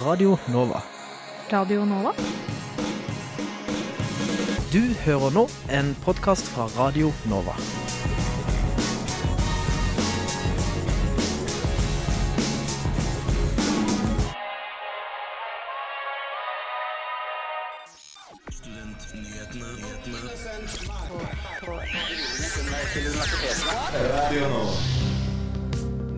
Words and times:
Radio 0.00 0.38
Nova. 0.48 0.82
Radio 1.50 1.84
Nova? 1.84 2.14
Du 4.72 4.80
hører 5.04 5.34
nå 5.34 5.42
en 5.68 5.90
podkast 6.04 6.48
fra 6.48 6.64
Radio 6.78 7.10
Nova. 7.28 7.52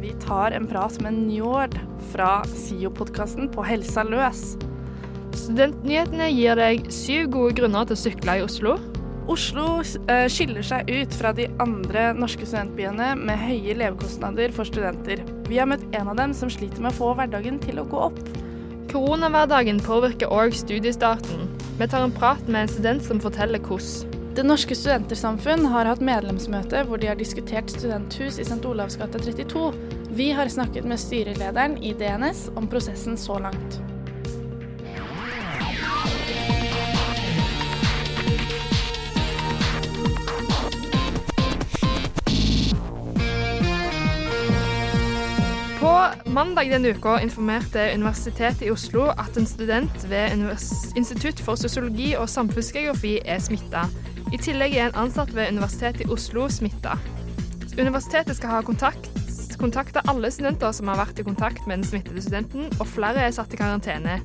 Vi 0.01 0.15
tar 0.27 0.51
en 0.51 0.67
prat 0.71 1.01
med 1.01 1.15
Njord 1.15 1.92
fra 2.13 2.43
SIO-podkasten 2.49 3.51
På 3.53 3.65
helsa 3.67 4.05
løs. 4.07 4.55
Studentnyhetene 5.33 6.29
gir 6.31 6.59
deg 6.61 6.91
syv 6.93 7.31
gode 7.33 7.57
grunner 7.61 7.89
til 7.89 7.97
å 7.97 8.03
sykle 8.03 8.39
i 8.39 8.45
Oslo. 8.45 8.77
Oslo 9.31 9.67
eh, 10.11 10.27
skiller 10.31 10.65
seg 10.67 10.89
ut 10.91 11.15
fra 11.15 11.31
de 11.37 11.47
andre 11.63 12.09
norske 12.19 12.47
studentbyene 12.47 13.13
med 13.21 13.39
høye 13.39 13.77
levekostnader 13.79 14.55
for 14.55 14.69
studenter. 14.69 15.23
Vi 15.49 15.61
har 15.61 15.71
møtt 15.71 15.85
en 15.95 16.11
av 16.11 16.19
dem 16.19 16.35
som 16.37 16.51
sliter 16.51 16.83
med 16.83 16.93
å 16.93 16.99
få 16.99 17.13
hverdagen 17.19 17.61
til 17.63 17.81
å 17.81 17.87
gå 17.89 18.07
opp. 18.11 18.19
Koronahverdagen 18.93 19.79
påvirker 19.87 20.33
òg 20.33 20.57
studiestarten. 20.59 21.47
Vi 21.79 21.89
tar 21.89 22.05
en 22.05 22.13
prat 22.13 22.43
med 22.49 22.67
en 22.67 22.75
student 22.75 23.07
som 23.07 23.23
forteller 23.23 23.63
hvordan. 23.63 24.11
Det 24.33 24.47
Norske 24.49 24.73
Studentersamfunn 24.73 25.67
har 25.69 25.85
hatt 25.85 26.01
medlemsmøte 26.01 26.87
hvor 26.89 27.01
de 27.01 27.11
har 27.11 27.19
diskutert 27.21 27.69
studenthus 27.69 28.39
i 28.41 28.47
St. 28.47 28.63
Olavs 28.65 28.97
gate 28.97 29.21
32. 29.21 29.67
Vi 30.15 30.31
har 30.31 30.49
snakket 30.49 30.85
med 30.85 31.01
styrelederen 31.01 31.79
i 31.83 31.93
DNS 31.93 32.51
om 32.55 32.67
prosessen 32.69 33.17
så 33.17 33.39
langt. 33.39 33.81
På 45.81 46.05
mandag 46.27 46.71
denne 46.71 46.89
uka 46.89 47.21
informerte 47.21 47.95
Universitetet 47.95 48.63
i 48.63 48.71
Oslo 48.71 49.07
at 49.17 49.37
en 49.37 49.47
student 49.47 50.05
ved 50.11 50.37
Institutt 50.97 51.41
for 51.41 51.55
sosiologi 51.57 52.13
og 52.19 52.29
samfunnsgeografi 52.29 53.17
er 53.25 53.41
smitta. 53.41 53.89
I 54.33 54.37
tillegg 54.37 54.77
er 54.77 54.91
en 54.91 55.01
ansatt 55.07 55.33
ved 55.35 55.49
Universitetet 55.57 56.05
i 56.05 56.13
Oslo 56.13 56.51
smitta. 56.53 56.99
Universitetet 57.79 58.37
skal 58.37 58.59
ha 58.59 58.61
kontakt 58.61 59.12
kontakta 59.63 60.03
alle 60.11 60.31
studenter 60.35 60.75
som 60.75 60.91
har 60.91 60.99
vært 60.99 61.23
i 61.23 61.27
kontakt 61.27 61.67
med 61.69 61.81
den 61.81 61.87
smittede 61.87 62.23
studenten, 62.25 62.69
og 62.81 62.89
flere 62.91 63.27
er 63.27 63.35
satt 63.35 63.55
i 63.55 63.61
karantene. 63.61 64.19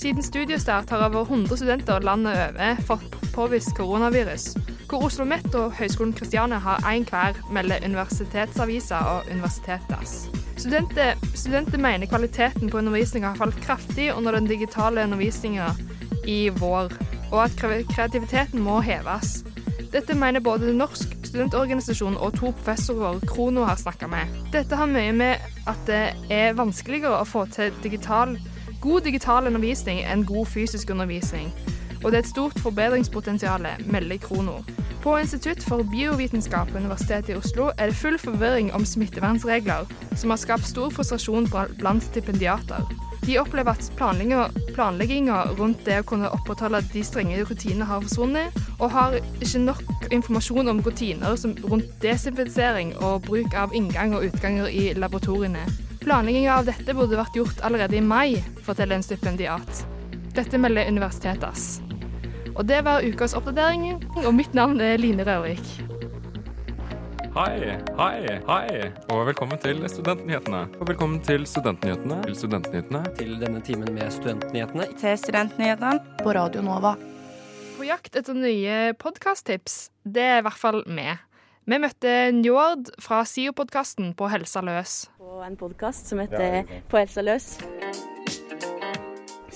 Siden 0.00 0.24
studiestart 0.24 0.90
har 0.90 1.04
over 1.10 1.26
100 1.28 1.60
studenter 1.60 2.00
landet 2.00 2.38
over 2.46 2.80
fått 2.88 3.18
påvist 3.34 3.74
koronavirus, 3.76 4.54
hvor 4.88 5.04
Oslo 5.04 5.26
OsloMet 5.26 5.54
og 5.60 5.74
Høgskolen 5.76 6.14
Kristiania 6.16 6.58
har 6.64 6.80
én 6.88 7.04
hver, 7.08 7.36
melder 7.52 7.84
Universitetsavisa 7.84 9.02
og 9.12 9.28
Universitetas. 9.30 10.30
Studenter, 10.56 11.20
studenter 11.34 11.78
mener 11.78 12.08
kvaliteten 12.08 12.70
på 12.70 12.80
undervisninga 12.80 13.34
har 13.34 13.40
falt 13.40 13.60
kraftig 13.60 14.10
under 14.16 14.32
den 14.32 14.48
digitale 14.48 15.04
undervisninga 15.04 15.70
i 16.28 16.48
vår, 16.56 16.92
og 17.30 17.44
at 17.44 17.56
kreativiteten 17.60 18.64
må 18.64 18.80
heves. 18.80 19.42
Dette 19.92 20.14
mener 20.14 20.40
både 20.40 20.72
Norsk 20.72 21.19
studentorganisasjon 21.30 22.18
og 22.18 22.34
to 22.38 22.50
professorer 22.50 23.20
Krono 23.30 23.64
har 23.68 23.78
snakka 23.78 24.08
med. 24.10 24.30
Dette 24.52 24.76
har 24.76 24.90
mye 24.90 25.12
med 25.14 25.50
at 25.70 25.80
det 25.86 26.02
er 26.32 26.56
vanskeligere 26.58 27.20
å 27.20 27.28
få 27.28 27.46
til 27.54 27.74
digital, 27.84 28.36
god 28.82 29.06
digital 29.06 29.46
undervisning 29.50 30.02
enn 30.02 30.26
god 30.26 30.50
fysisk 30.50 30.90
undervisning. 30.90 31.52
Og 32.00 32.10
det 32.10 32.20
er 32.20 32.24
et 32.24 32.32
stort 32.32 32.60
forbedringspotensial, 32.64 33.66
melder 33.92 34.22
Krono. 34.24 34.60
På 35.00 35.14
Institutt 35.16 35.62
for 35.64 35.84
biovitenskap 35.88 36.72
på 36.72 36.80
Universitetet 36.80 37.32
i 37.32 37.36
Oslo 37.38 37.70
er 37.76 37.88
det 37.88 37.96
full 37.96 38.18
forvirring 38.20 38.72
om 38.76 38.84
smittevernregler, 38.84 39.88
som 40.16 40.32
har 40.32 40.40
skapt 40.40 40.68
stor 40.68 40.90
frustrasjon 40.92 41.48
blant 41.78 42.04
stipendiater. 42.04 42.84
De 43.24 43.38
opplever 43.40 43.76
at 43.76 43.90
planlegginga 44.76 45.42
rundt 45.58 45.84
det 45.86 46.00
å 46.00 46.06
kunne 46.08 46.28
opprettholde 46.34 46.82
de 46.92 47.04
strenge 47.04 47.40
rutinene 47.44 47.88
har 47.88 48.04
forsvunnet, 48.04 48.56
og 48.80 48.92
har 48.96 49.16
ikke 49.40 49.64
nok 49.64 49.99
informasjon 50.10 50.68
om 50.68 50.80
rutiner 50.82 51.36
rundt 51.70 51.92
desinfisering 52.02 52.94
og 52.98 53.22
bruk 53.28 53.54
av 53.54 53.74
inngang 53.76 54.14
og 54.16 54.26
utganger 54.30 54.68
i 54.68 54.90
laboratoriene. 54.98 55.62
Planlegginga 56.00 56.56
av 56.56 56.66
dette 56.70 56.96
burde 56.96 57.18
vært 57.18 57.36
gjort 57.36 57.62
allerede 57.66 57.98
i 57.98 58.04
mai, 58.04 58.40
forteller 58.64 58.98
en 58.98 59.04
stipendiat. 59.06 59.84
Dette 60.34 60.58
melder 60.58 60.88
Universitetas. 60.88 61.80
Og 62.56 62.66
det 62.66 62.82
var 62.86 63.04
ukas 63.06 63.36
oppdatering, 63.38 64.00
og 64.24 64.34
mitt 64.34 64.54
navn 64.56 64.80
er 64.80 64.98
Line 65.00 65.26
Rørvik. 65.26 65.90
Hei, 67.30 67.76
hei, 67.94 68.38
hei, 68.48 68.88
og 69.12 69.20
velkommen 69.28 69.60
til 69.62 69.84
Studentnyhetene. 69.86 70.64
Og 70.80 70.88
velkommen 70.90 71.20
til 71.22 71.46
Studentnyhetene. 71.46 72.18
Til 72.24 72.34
Studentnyhetene. 72.40 73.04
Til 73.20 73.36
denne 73.38 73.62
timen 73.62 73.94
med 73.94 74.10
Studentnyhetene. 74.16 74.88
Til 74.98 75.14
Studentnyhetene 75.20 76.24
på 76.24 76.34
Radio 76.34 76.66
Nova. 76.66 76.96
På 77.80 77.86
jakt 77.88 78.12
etter 78.12 78.36
nye 78.36 78.92
podkasttips. 79.00 79.86
Det 80.04 80.20
er 80.20 80.42
i 80.42 80.44
hvert 80.44 80.60
fall 80.60 80.82
vi. 80.84 81.06
Vi 81.64 81.76
møtte 81.80 82.10
Njord 82.36 82.90
fra 83.00 83.22
SIO-podkasten 83.24 84.10
På 84.18 84.28
helsa 84.28 84.60
løs. 84.60 84.96
På 85.16 85.38
en 85.46 85.56
podkast 85.56 86.10
som 86.12 86.20
heter 86.20 86.68
På 86.92 87.00
helsa 87.00 87.24
løs. 87.24 87.46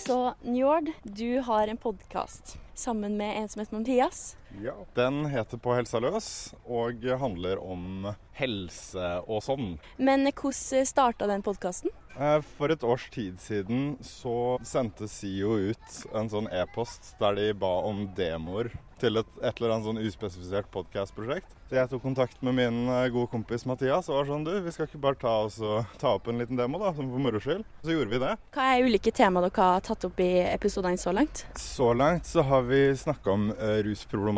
Så 0.07 0.17
Njord, 0.41 0.89
du 1.05 1.43
har 1.45 1.69
en 1.69 1.77
podkast 1.77 2.57
sammen 2.73 3.21
med 3.21 3.43
en 3.43 3.53
som 3.53 3.61
heter 3.61 3.77
Mathias. 3.77 4.23
Ja, 4.62 4.75
Den 4.94 5.26
heter 5.26 5.59
På 5.59 5.75
helsa 5.75 5.98
løs 6.00 6.54
og 6.65 7.03
handler 7.20 7.59
om 7.62 8.12
helse 8.34 9.09
og 9.26 9.42
sånn. 9.47 9.76
Men 9.97 10.26
hvordan 10.31 10.87
starta 10.87 11.28
den 11.31 11.42
podkasten? 11.47 11.91
Eh, 12.15 12.41
for 12.59 12.70
et 12.70 12.84
års 12.87 13.09
tid 13.10 13.41
siden 13.42 13.97
så 14.04 14.56
sendte 14.66 15.09
SIO 15.10 15.56
ut 15.70 16.00
en 16.15 16.31
sånn 16.31 16.50
e-post 16.54 17.15
der 17.19 17.38
de 17.38 17.48
ba 17.59 17.72
om 17.87 18.06
demoer 18.15 18.70
til 19.03 19.19
et, 19.19 19.31
et 19.42 19.59
eller 19.59 19.75
annet 19.75 19.88
sånn 19.88 20.03
uspesifisert 20.06 20.71
podkast-prosjekt. 20.72 21.50
Så 21.69 21.78
jeg 21.78 21.91
tok 21.91 22.03
kontakt 22.04 22.42
med 22.44 22.54
min 22.59 22.76
eh, 22.92 23.09
gode 23.12 23.31
kompis 23.32 23.65
Mathias 23.66 24.10
og 24.10 24.19
var 24.19 24.28
sånn 24.28 24.44
Du, 24.47 24.53
vi 24.62 24.72
skal 24.75 24.86
ikke 24.86 25.00
bare 25.03 25.19
ta, 25.19 25.32
oss 25.47 25.56
og, 25.65 25.88
ta 25.98 26.15
opp 26.19 26.28
en 26.31 26.38
liten 26.38 26.59
demo, 26.60 26.78
da, 26.78 26.92
som 26.94 27.09
for 27.10 27.22
moro 27.25 27.41
skyld? 27.42 27.65
Så 27.82 27.97
gjorde 27.97 28.12
vi 28.12 28.21
det. 28.22 28.34
Hva 28.54 28.69
er 28.71 28.86
ulike 28.86 29.12
tema 29.16 29.42
dere 29.44 29.69
har 29.72 29.84
tatt 29.84 30.06
opp 30.06 30.22
i 30.22 30.31
episodene 30.47 31.00
så 31.00 31.15
langt? 31.16 31.47
Så 31.59 31.91
langt 31.97 32.28
så 32.31 32.44
har 32.47 32.66
vi 32.69 32.82
snakka 33.00 33.34
om 33.34 33.48
uh, 33.56 33.81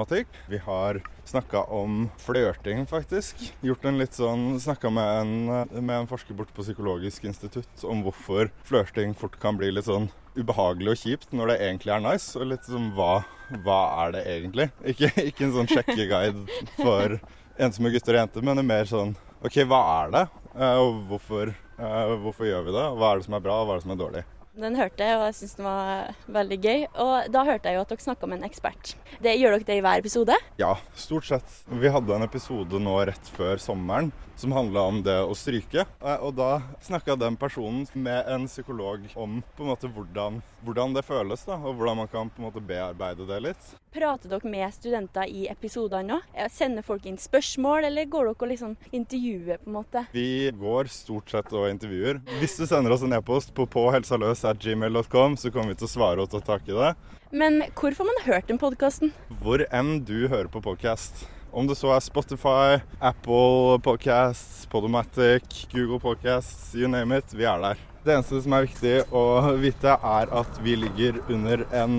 rusproblematikk. 0.06 0.28
Vi 0.49 0.59
har 0.59 1.03
snakka 1.25 1.62
om 1.62 2.11
flørting, 2.19 2.87
faktisk. 2.87 3.37
Gjort 3.61 3.84
en 3.84 3.99
litt 3.99 4.15
sånn 4.15 4.61
Snakka 4.61 4.91
med, 4.91 5.27
med, 5.72 5.97
en 5.97 6.06
forsker 6.06 6.34
borte 6.34 6.53
på 6.55 6.62
Psykologisk 6.62 7.25
institutt 7.25 7.84
om 7.84 8.03
hvorfor 8.03 8.50
flørting 8.65 9.15
fort 9.15 9.39
kan 9.41 9.56
bli 9.56 9.71
litt 9.71 9.87
sånn 9.87 10.09
ubehagelig 10.37 10.91
og 10.91 11.00
kjipt 11.00 11.33
når 11.33 11.49
det 11.49 11.59
egentlig 11.66 11.93
er 11.93 12.00
nice. 12.00 12.39
Og 12.39 12.47
litt 12.47 12.65
sånn 12.65 12.93
hva, 12.95 13.25
hva 13.65 13.81
er 14.05 14.12
det 14.12 14.25
egentlig? 14.27 14.71
Ikke, 14.84 15.11
ikke 15.27 15.45
en 15.47 15.56
sånn 15.56 15.71
sjekkeguide 15.71 16.47
for 16.77 17.19
ensomme 17.59 17.91
gutter 17.91 18.15
og 18.15 18.21
jenter, 18.21 18.43
men 18.45 18.66
mer 18.66 18.87
sånn 18.89 19.16
OK, 19.45 19.62
hva 19.69 19.83
er 20.05 20.15
det? 20.15 20.25
Eh, 20.56 20.78
og 20.81 21.03
hvorfor, 21.11 21.53
eh, 21.53 22.16
hvorfor 22.22 22.49
gjør 22.49 22.66
vi 22.69 22.72
det? 22.77 22.87
Hva 22.97 23.12
er 23.12 23.19
det 23.19 23.27
som 23.28 23.37
er 23.37 23.45
bra, 23.45 23.61
og 23.61 23.69
hva 23.69 23.77
er 23.77 23.83
det 23.83 23.87
som 23.87 23.95
er 23.97 24.00
dårlig? 24.00 24.25
Den 24.56 24.77
hørte 24.78 25.05
jeg, 25.05 25.17
og 25.19 25.27
jeg 25.28 25.34
syns 25.37 25.56
den 25.59 25.67
var 25.69 26.15
veldig 26.33 26.56
gøy. 26.65 26.84
Og 27.05 27.27
da 27.33 27.43
hørte 27.44 27.69
jeg 27.69 27.77
jo 27.77 27.83
at 27.84 27.91
dere 27.93 28.05
snakka 28.06 28.28
med 28.31 28.41
en 28.41 28.49
ekspert. 28.49 28.94
Det, 29.21 29.34
gjør 29.37 29.59
dere 29.59 29.69
det 29.69 29.77
i 29.77 29.83
hver 29.84 30.00
episode? 30.00 30.39
Ja, 30.56 30.71
stort 30.97 31.28
sett. 31.28 31.59
Vi 31.69 31.93
hadde 31.93 32.17
en 32.17 32.25
episode 32.25 32.81
nå 32.81 32.95
rett 33.11 33.28
før 33.37 33.61
sommeren 33.61 34.09
som 34.37 34.53
handla 34.53 34.81
om 34.81 35.03
det 35.03 35.17
å 35.25 35.35
stryke. 35.37 35.87
Eh, 36.01 36.21
og 36.21 36.37
da 36.37 36.61
snakka 36.85 37.17
den 37.17 37.37
personen 37.41 37.87
med 37.93 38.29
en 38.29 38.47
psykolog 38.47 39.07
om 39.15 39.41
på 39.57 39.65
en 39.65 39.71
måte 39.72 39.91
hvordan, 39.91 40.41
hvordan, 40.65 40.97
det 40.97 41.05
føles, 41.07 41.45
da, 41.49 41.57
og 41.57 41.77
hvordan 41.78 42.03
man 42.03 42.10
kan 42.13 42.31
på 42.31 42.43
en 42.43 42.49
måte 42.49 42.63
bearbeide 42.65 43.27
det 43.28 43.41
litt. 43.49 43.69
Prater 43.97 44.31
dere 44.31 44.51
med 44.53 44.75
studenter 44.75 45.28
i 45.28 45.47
episodene 45.49 46.16
nå? 46.16 46.49
Sender 46.53 46.84
folk 46.84 47.07
inn 47.09 47.19
spørsmål, 47.21 47.89
eller 47.89 48.09
går 48.13 48.31
dere 48.31 48.37
og 48.37 48.51
liksom 48.53 48.75
intervjuer, 48.93 49.63
på 49.63 49.71
en 49.71 49.78
måte? 49.78 50.05
Vi 50.13 50.51
går 50.57 50.93
stort 50.93 51.33
sett 51.33 51.53
og 51.57 51.71
intervjuer. 51.71 52.21
Hvis 52.41 52.59
du 52.60 52.66
sender 52.69 52.93
oss 52.93 53.05
en 53.07 53.16
e-post 53.16 53.55
på 53.57 53.69
påhelsaløs.gmail.com, 53.72 55.39
så 55.41 55.53
kommer 55.55 55.72
vi 55.72 55.81
til 55.81 55.89
å 55.89 55.95
svare 55.97 56.27
og 56.27 56.33
ta 56.34 56.43
tak 56.45 56.69
i 56.69 56.77
det. 56.77 56.93
Men 57.37 57.65
hvor 57.75 57.97
får 57.97 58.07
man 58.09 58.21
hørt 58.28 58.53
den 58.53 58.60
podkasten? 58.60 59.16
Hvor 59.43 59.65
enn 59.75 59.99
du 60.07 60.28
hører 60.28 60.53
på 60.53 60.63
podkast. 60.65 61.27
Om 61.57 61.67
det 61.67 61.75
så 61.75 61.89
er 61.89 62.03
Spotify, 62.05 62.83
Apple 63.01 63.79
Podcasts, 63.81 64.67
Podomatic, 64.67 65.43
Google 65.73 65.97
Podcasts, 66.01 66.75
you 66.75 66.89
name 66.89 67.17
it. 67.17 67.33
Vi 67.33 67.47
er 67.49 67.63
der. 67.63 67.79
Det 68.05 68.13
eneste 68.13 68.43
som 68.45 68.53
er 68.53 68.67
viktig 68.67 68.93
å 69.09 69.23
vite, 69.57 69.95
er 69.97 70.35
at 70.37 70.59
vi 70.61 70.75
ligger 70.77 71.23
under 71.33 71.63
en 71.81 71.95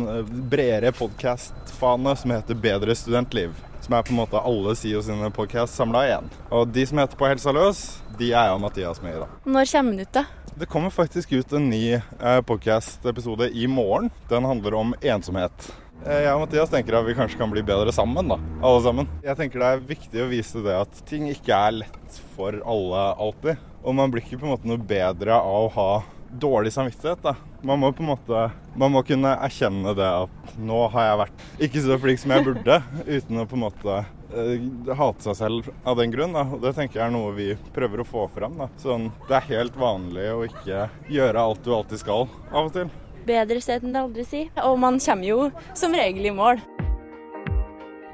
bredere 0.51 0.91
podkastfane 0.93 2.13
som 2.21 2.35
heter 2.35 2.59
Bedre 2.67 2.93
studentliv. 2.93 3.57
Som 3.81 3.97
er 3.97 4.05
på 4.05 4.13
en 4.13 4.19
måte 4.19 4.43
alle 4.45 4.75
SIO 4.77 5.01
sine 5.01 5.31
podkast 5.33 5.73
samla 5.73 6.05
igjen. 6.05 6.29
Og 6.53 6.69
de 6.69 6.85
som 6.85 7.01
heter 7.01 7.17
På 7.17 7.25
helsa 7.25 7.55
løs, 7.57 7.81
de 8.19 8.29
er 8.35 8.51
jeg 8.51 8.59
og 8.59 8.61
Mathias 8.61 9.01
med 9.01 9.17
i, 9.17 9.23
da. 9.25 9.31
Når 9.57 9.73
kommer 9.73 9.97
den 9.97 10.05
ut, 10.05 10.13
da? 10.21 10.27
Det 10.53 10.69
kommer 10.69 10.93
faktisk 10.93 11.33
ut 11.33 11.57
en 11.57 11.67
ny 11.73 11.81
eh, 11.97 12.39
podcast-episode 12.45 13.49
i 13.57 13.65
morgen. 13.65 14.13
Den 14.29 14.45
handler 14.45 14.77
om 14.77 14.93
ensomhet. 15.01 15.71
Eh, 16.05 16.21
Jeg 16.23 16.33
og 16.35 16.43
Mathias 16.45 16.71
tenker 16.71 16.99
at 16.99 17.07
vi 17.07 17.15
kanskje 17.17 17.39
kan 17.39 17.51
bli 17.51 17.63
bedre 17.65 17.93
sammen, 17.95 18.29
da. 18.29 18.37
Alle 18.61 18.83
sammen. 18.85 19.09
Jeg 19.25 19.37
tenker 19.39 19.63
det 19.63 19.71
er 19.71 19.87
viktig 19.93 20.21
å 20.23 20.29
vise 20.31 20.61
det 20.65 20.75
at 20.83 21.01
ting 21.09 21.25
ikke 21.31 21.55
er 21.57 21.79
lett 21.83 22.19
for 22.35 22.59
alle 22.65 23.07
alltid. 23.17 23.57
Og 23.83 23.95
man 23.97 24.11
blir 24.13 24.23
ikke 24.25 24.39
på 24.41 24.47
en 24.47 24.53
måte 24.55 24.69
noe 24.69 24.81
bedre 24.81 25.37
av 25.39 25.67
å 25.67 25.73
ha 25.77 25.89
dårlig 26.27 26.73
samvittighet, 26.75 27.21
da. 27.23 27.33
Man 27.65 27.79
må 27.81 27.89
på 27.95 28.03
en 28.03 28.11
måte 28.11 28.41
Man 28.77 28.91
må 28.93 28.99
kunne 29.01 29.31
erkjenne 29.41 29.95
det 29.97 30.05
at 30.05 30.51
nå 30.61 30.83
har 30.93 31.07
jeg 31.07 31.19
vært 31.23 31.45
ikke 31.65 31.81
så 31.81 31.95
flink 31.97 32.19
som 32.21 32.33
jeg 32.35 32.45
burde, 32.45 32.75
uten 33.15 33.39
å 33.41 33.45
på 33.49 33.57
en 33.57 33.63
måte 33.63 33.95
eh, 33.97 34.67
hate 34.99 35.25
seg 35.25 35.39
selv 35.39 35.71
av 35.87 35.97
den 35.97 36.13
grunn. 36.13 36.35
Da. 36.37 36.43
Det 36.61 36.75
tenker 36.77 36.99
jeg 37.01 37.07
er 37.07 37.15
noe 37.15 37.33
vi 37.33 37.49
prøver 37.73 38.03
å 38.03 38.07
få 38.07 38.27
fram. 38.35 38.59
Da. 38.61 38.69
Sånn, 38.83 39.09
det 39.25 39.39
er 39.39 39.49
helt 39.55 39.79
vanlig 39.81 40.29
å 40.35 40.45
ikke 40.45 40.85
gjøre 41.09 41.47
alt 41.49 41.65
du 41.65 41.73
alltid 41.73 42.03
skal, 42.03 42.27
av 42.51 42.69
og 42.69 42.75
til. 42.77 42.93
Bedre 43.27 43.59
sted 43.59 43.83
enn 43.83 43.95
det 43.95 44.03
aldri, 44.05 44.23
si. 44.27 44.45
Og 44.63 44.77
man 44.79 45.01
kommer 45.03 45.27
jo 45.27 45.49
som 45.75 45.95
regel 45.95 46.29
i 46.29 46.35
mål 46.35 46.61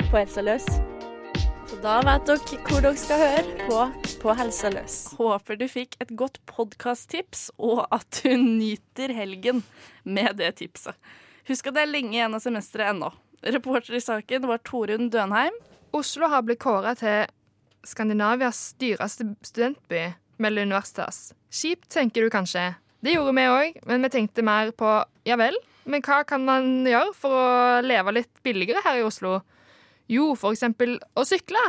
på 0.10 0.18
Helsa 0.18 0.44
løs. 0.46 0.66
Så 1.70 1.78
da 1.82 2.00
vet 2.06 2.26
dere 2.30 2.58
hvor 2.68 2.82
dere 2.82 2.98
skal 3.02 3.22
høre 3.22 3.68
på 3.68 3.80
på 4.24 4.34
Helsa 4.40 4.70
løs. 4.72 4.96
Håper 5.18 5.58
du 5.60 5.66
fikk 5.68 5.98
et 6.02 6.14
godt 6.18 6.38
podkast-tips, 6.48 7.50
og 7.60 7.84
at 7.92 8.22
du 8.22 8.38
nyter 8.40 9.12
helgen 9.14 9.64
med 10.08 10.38
det 10.40 10.54
tipset. 10.62 10.96
Husk 11.50 11.68
at 11.68 11.76
det 11.76 11.84
er 11.84 11.92
lenge 11.92 12.16
igjen 12.16 12.38
av 12.38 12.44
semesteret 12.44 12.94
ennå. 12.94 13.12
Reporter 13.44 13.98
i 14.00 14.04
saken 14.04 14.48
var 14.48 14.64
Torunn 14.64 15.10
Dønheim. 15.12 15.58
Oslo 15.94 16.30
har 16.32 16.46
blitt 16.48 16.62
kåra 16.64 16.96
til 16.96 17.28
Skandinavias 17.84 18.62
dyreste 18.80 19.28
studentby, 19.44 20.14
melder 20.40 20.70
Universitas. 20.70 21.34
Kjipt, 21.52 21.90
tenker 21.92 22.24
du 22.24 22.32
kanskje. 22.32 22.70
Det 23.04 23.12
gjorde 23.18 23.34
vi 23.36 23.44
òg, 23.52 23.80
men 23.90 24.06
vi 24.06 24.10
tenkte 24.14 24.44
mer 24.48 24.70
på 24.80 24.90
ja 25.28 25.36
vel, 25.36 25.58
men 25.84 26.00
hva 26.06 26.22
kan 26.24 26.46
man 26.48 26.86
gjøre 26.88 27.12
for 27.20 27.36
å 27.36 27.82
leve 27.84 28.14
litt 28.16 28.38
billigere 28.46 28.80
her 28.86 29.02
i 29.02 29.04
Oslo? 29.04 29.42
Jo, 30.08 30.30
for 30.40 30.56
eksempel 30.56 30.96
å 31.20 31.26
sykle. 31.28 31.60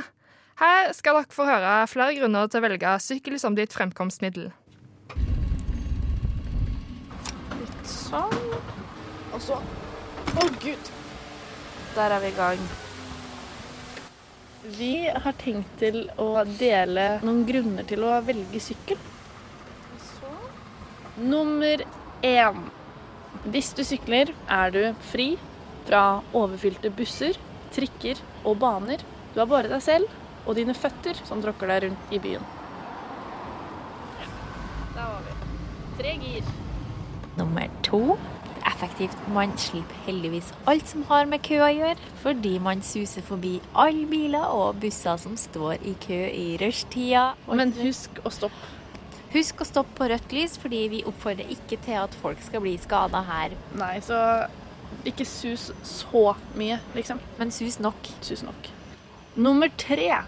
Her 0.60 0.92
skal 0.94 1.18
dere 1.18 1.34
få 1.34 1.46
høre 1.48 1.72
flere 1.90 2.14
grunner 2.14 2.46
til 2.46 2.60
å 2.60 2.64
velge 2.68 2.92
sykkel 3.02 3.34
som 3.42 3.56
ditt 3.58 3.74
fremkomstmiddel. 3.74 4.52
Litt 7.58 7.90
Sånn. 7.90 8.38
Og 9.34 9.42
så 9.42 9.58
Å, 9.58 10.46
gud! 10.62 10.92
Der 11.96 12.14
er 12.14 12.22
vi 12.22 12.30
i 12.30 12.36
gang. 12.38 12.62
Vi 14.78 14.92
har 15.10 15.34
tenkt 15.42 15.74
til 15.82 16.04
å 16.18 16.46
dele 16.58 17.08
noen 17.26 17.42
grunner 17.46 17.86
til 17.90 18.06
å 18.06 18.16
velge 18.26 18.62
sykkel. 18.62 19.02
Nummer 21.16 21.84
én. 22.22 22.56
Hvis 23.44 23.70
du 23.76 23.84
sykler, 23.86 24.32
er 24.50 24.70
du 24.74 24.80
fri 25.12 25.34
fra 25.86 26.22
overfylte 26.34 26.90
busser, 26.90 27.38
trikker 27.74 28.18
og 28.42 28.58
baner. 28.58 29.02
Du 29.34 29.38
har 29.38 29.46
bare 29.50 29.70
deg 29.70 29.82
selv 29.84 30.10
og 30.44 30.58
dine 30.58 30.74
føtter 30.74 31.18
som 31.28 31.42
tråkker 31.42 31.70
deg 31.70 31.86
rundt 31.86 32.14
i 32.14 32.20
byen. 32.22 32.42
Ja, 34.18 34.28
der 34.96 35.12
var 35.12 35.22
vi. 35.28 35.36
Tre 36.00 36.14
gir. 36.24 36.54
Nummer 37.38 37.70
to. 37.86 38.18
Effektivt. 38.66 39.16
Man 39.30 39.52
slipper 39.60 40.06
heldigvis 40.08 40.50
alt 40.66 40.88
som 40.90 41.04
har 41.06 41.28
med 41.30 41.44
kø 41.46 41.60
å 41.62 41.70
gjøre, 41.70 42.08
fordi 42.24 42.56
man 42.58 42.82
suser 42.82 43.22
forbi 43.22 43.60
alle 43.70 44.06
biler 44.10 44.50
og 44.50 44.80
busser 44.82 45.20
som 45.20 45.36
står 45.38 45.84
i 45.84 45.94
kø 46.02 46.24
i 46.26 46.56
rushtida. 46.58 47.34
Men 47.46 47.76
husk 47.78 48.18
å 48.24 48.32
stoppe. 48.34 48.72
Husk 49.34 49.64
å 49.64 49.66
stoppe 49.66 49.96
på 49.98 50.06
rødt 50.12 50.30
lys, 50.30 50.52
fordi 50.62 50.84
vi 50.92 51.00
oppfordrer 51.10 51.48
ikke 51.50 51.80
til 51.82 51.98
at 52.04 52.12
folk 52.20 52.38
skal 52.44 52.62
bli 52.62 52.76
skada 52.78 53.24
her. 53.26 53.56
Nei, 53.74 53.96
så 54.04 54.18
ikke 55.08 55.26
sus 55.26 55.72
så 55.82 56.36
mye, 56.54 56.78
liksom. 56.94 57.18
Men 57.40 57.50
sus 57.50 57.80
nok. 57.82 58.12
Sus 58.22 58.44
nok. 58.46 58.70
Nummer 59.34 59.72
tre. 59.74 60.20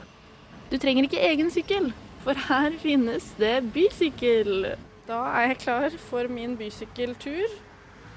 Du 0.73 0.75
trenger 0.83 1.07
ikke 1.07 1.23
egen 1.23 1.53
sykkel, 1.55 1.93
for 2.25 2.35
her 2.49 2.75
finnes 2.83 3.31
det 3.39 3.61
bysykkel. 3.77 4.73
Da 5.07 5.23
er 5.39 5.53
jeg 5.53 5.61
klar 5.63 5.99
for 6.09 6.27
min 6.27 6.59
bysykkeltur. 6.59 7.47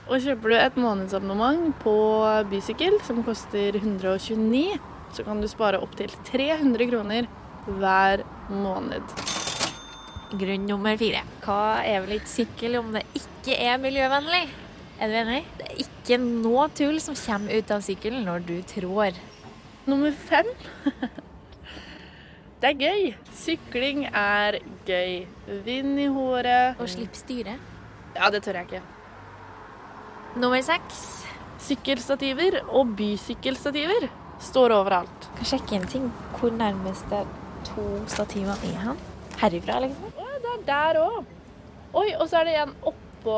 Og 0.10 0.26
kjøper 0.26 0.50
du 0.50 0.58
et 0.58 0.80
månedsabonnement 0.82 1.76
på 1.84 1.98
bysykkel, 2.50 2.98
som 3.06 3.22
koster 3.28 3.78
129, 3.78 4.80
så 5.14 5.26
kan 5.28 5.38
du 5.38 5.46
spare 5.52 5.82
opptil 5.86 6.10
300 6.34 6.90
kroner 6.90 7.30
hver 7.70 8.26
måned. 8.50 9.38
Grunn 10.30 10.68
nummer 10.70 10.98
fire. 11.00 11.24
Hva 11.42 11.80
er 11.82 12.04
vel 12.04 12.20
ikke 12.20 12.30
sykkel 12.30 12.78
om 12.78 12.92
det 12.94 13.02
ikke 13.18 13.56
er 13.66 13.80
miljøvennlig? 13.82 14.44
Er 15.02 15.10
du 15.10 15.16
enig? 15.24 15.40
Det 15.58 15.66
er 15.66 15.80
ikke 15.86 16.20
noe 16.22 16.68
tull 16.78 17.00
som 17.02 17.18
kommer 17.18 17.58
ut 17.58 17.74
av 17.74 17.82
sykkelen 17.86 18.28
når 18.28 18.46
du 18.46 18.54
trår. 18.70 19.18
Nummer 19.90 20.14
fem. 20.28 20.52
Det 22.60 22.74
er 22.74 22.76
gøy. 22.76 23.04
Sykling 23.40 24.02
er 24.12 24.58
gøy. 24.84 25.22
Vind 25.64 26.00
i 26.04 26.10
håret. 26.12 26.76
Og 26.84 26.90
slipp 26.92 27.16
styret. 27.16 27.62
Ja, 28.18 28.28
det 28.34 28.42
tør 28.44 28.60
jeg 28.60 28.68
ikke. 28.68 28.82
Nummer 30.44 30.60
seks. 30.68 31.06
Sykkelstativer 31.64 32.60
og 32.68 32.92
bysykkelstativer 33.00 34.10
står 34.44 34.76
overalt. 34.76 35.30
Kan 35.40 35.52
sjekke 35.54 35.80
en 35.80 35.88
ting. 35.88 36.12
Hvor 36.36 36.52
nærmeste 36.52 37.24
to 37.72 37.88
stativer 38.12 38.60
er 38.74 38.82
han? 38.90 39.00
Herifra, 39.40 39.80
liksom? 39.86 40.19
Er 40.70 40.94
der 40.94 41.00
òg. 41.02 41.26
Oi, 41.98 42.10
og 42.22 42.28
så 42.30 42.44
er 42.44 42.46
det 42.46 42.58
en 42.62 42.74
oppå 42.86 43.38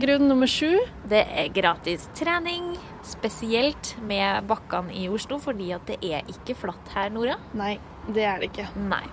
grunn 0.00 0.24
nummer 0.30 0.48
sju. 0.48 0.70
Det 1.10 1.20
er 1.28 1.50
gratis 1.52 2.06
trening, 2.16 2.70
spesielt 3.04 3.90
med 4.08 4.46
bakkene 4.48 4.94
i 4.96 5.04
Oslo, 5.12 5.36
fordi 5.38 5.68
at 5.76 5.84
det 5.90 5.98
er 6.08 6.24
ikke 6.32 6.56
flatt 6.56 6.88
her, 6.96 7.12
Nora. 7.12 7.36
Nei, 7.52 7.74
det 8.08 8.24
er 8.24 8.40
det 8.40 8.48
ikke. 8.48 8.66
Nei. 8.80 9.04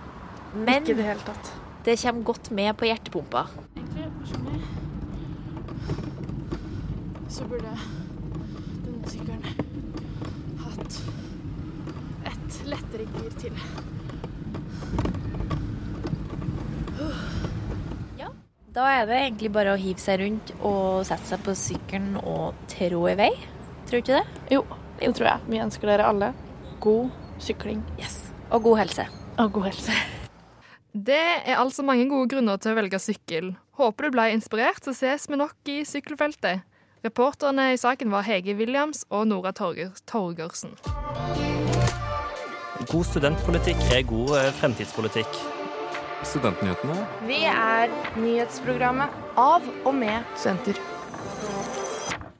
Men 0.55 0.81
Ikke 0.83 0.95
det 1.01 1.09
hele 1.09 1.27
tatt. 1.27 1.51
det 1.83 1.97
kommer 2.01 2.23
godt 2.31 2.51
med 2.51 2.73
på 2.79 2.87
hjertepumpa. 2.87 3.45
Så 7.31 7.45
burde 7.47 7.75
denne 8.85 9.11
sykkelen 9.11 9.43
hatt 10.63 10.99
et 12.31 12.61
lettere 12.67 13.07
gir 13.15 13.37
til. 13.43 13.61
Da 18.71 18.85
er 18.87 19.03
det 19.03 19.17
egentlig 19.19 19.49
bare 19.51 19.73
å 19.73 19.79
hive 19.79 19.99
seg 19.99 20.21
rundt 20.21 20.51
og 20.63 21.01
sette 21.03 21.27
seg 21.27 21.41
på 21.43 21.51
sykkelen 21.59 22.13
og 22.21 22.55
trå 22.71 23.01
i 23.11 23.17
vei. 23.19 23.33
Tror 23.89 23.99
du 23.99 23.99
ikke 23.99 24.21
det? 24.21 24.45
Jo, 24.55 24.61
det 25.01 25.09
tror 25.17 25.27
jeg. 25.27 25.43
Vi 25.51 25.59
ønsker 25.59 25.91
dere 25.91 26.07
alle 26.07 26.29
god 26.79 27.11
sykling 27.43 27.83
Yes. 27.99 28.31
Og 28.51 28.63
god 28.63 28.79
helse. 28.85 29.07
og 29.37 29.51
god 29.51 29.67
helse. 29.71 29.99
Det 30.95 31.19
er 31.19 31.59
altså 31.59 31.83
mange 31.83 32.07
gode 32.07 32.31
grunner 32.31 32.63
til 32.63 32.71
å 32.71 32.79
velge 32.79 32.99
sykkel. 32.99 33.53
Håper 33.75 34.07
du 34.07 34.15
ble 34.15 34.31
inspirert, 34.31 34.83
så 34.83 34.95
ses 34.95 35.27
vi 35.27 35.39
nok 35.39 35.71
i 35.71 35.81
sykkelfeltet. 35.87 36.63
Reporterne 37.03 37.73
i 37.73 37.79
saken 37.79 38.11
var 38.11 38.23
Hege 38.23 38.55
Williams 38.55 39.03
og 39.09 39.27
Nora 39.27 39.51
Torger 39.51 39.91
Torgersen. 40.07 40.77
God 42.87 43.07
studentpolitikk 43.07 43.89
er 43.91 44.07
god 44.07 44.37
eh, 44.39 44.53
fremtidspolitikk. 44.59 45.60
Studentnyhetene. 46.23 46.95
Vi 47.25 47.39
er 47.49 47.91
nyhetsprogrammet 48.19 49.13
av 49.39 49.65
og 49.83 49.93
med 49.97 50.25
studenter. 50.37 50.77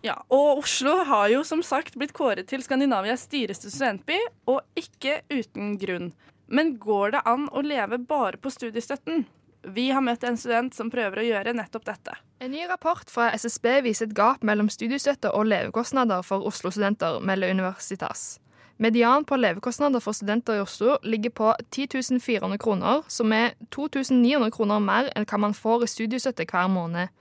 Ja, 0.06 0.16
og 0.34 0.64
Oslo 0.64 0.96
har 1.06 1.30
jo 1.30 1.44
som 1.46 1.62
sagt 1.66 1.98
blitt 1.98 2.14
kåret 2.18 2.48
til 2.50 2.64
Skandinavias 2.66 3.28
dyreste 3.30 3.70
studentby, 3.70 4.18
og 4.50 4.64
ikke 4.78 5.20
uten 5.30 5.76
grunn. 5.82 6.10
Men 6.52 6.76
går 6.82 7.16
det 7.16 7.22
an 7.30 7.46
å 7.54 7.62
leve 7.66 8.02
bare 8.10 8.42
på 8.42 8.52
studiestøtten? 8.54 9.26
Vi 9.62 9.90
har 9.94 10.02
møtt 10.02 10.24
en 10.26 10.40
student 10.42 10.74
som 10.74 10.90
prøver 10.90 11.22
å 11.22 11.26
gjøre 11.26 11.54
nettopp 11.54 11.86
dette. 11.86 12.16
En 12.42 12.50
ny 12.54 12.66
rapport 12.70 13.06
fra 13.14 13.30
SSB 13.38 13.68
viser 13.86 14.10
et 14.10 14.16
gap 14.18 14.42
mellom 14.46 14.70
studiestøtte 14.74 15.30
og 15.38 15.46
levekostnader 15.52 16.26
for 16.26 16.48
Oslo-studenter, 16.50 17.22
melder 17.22 17.54
Universitas. 17.54 18.40
Median 18.82 19.26
på 19.26 19.38
levekostnader 19.38 20.02
for 20.02 20.18
studenter 20.18 20.56
i 20.58 20.62
Oslo 20.64 20.96
ligger 21.04 21.30
på 21.30 21.54
10 21.70 22.20
400 22.20 22.58
kroner, 22.58 23.04
som 23.08 23.34
er 23.34 23.54
2900 23.70 24.50
kroner 24.52 24.82
mer 24.82 25.12
enn 25.14 25.28
hva 25.30 25.38
man 25.38 25.54
får 25.54 25.86
i 25.86 25.90
studiestøtte 25.92 26.48
hver 26.50 26.66
måned. 26.68 27.14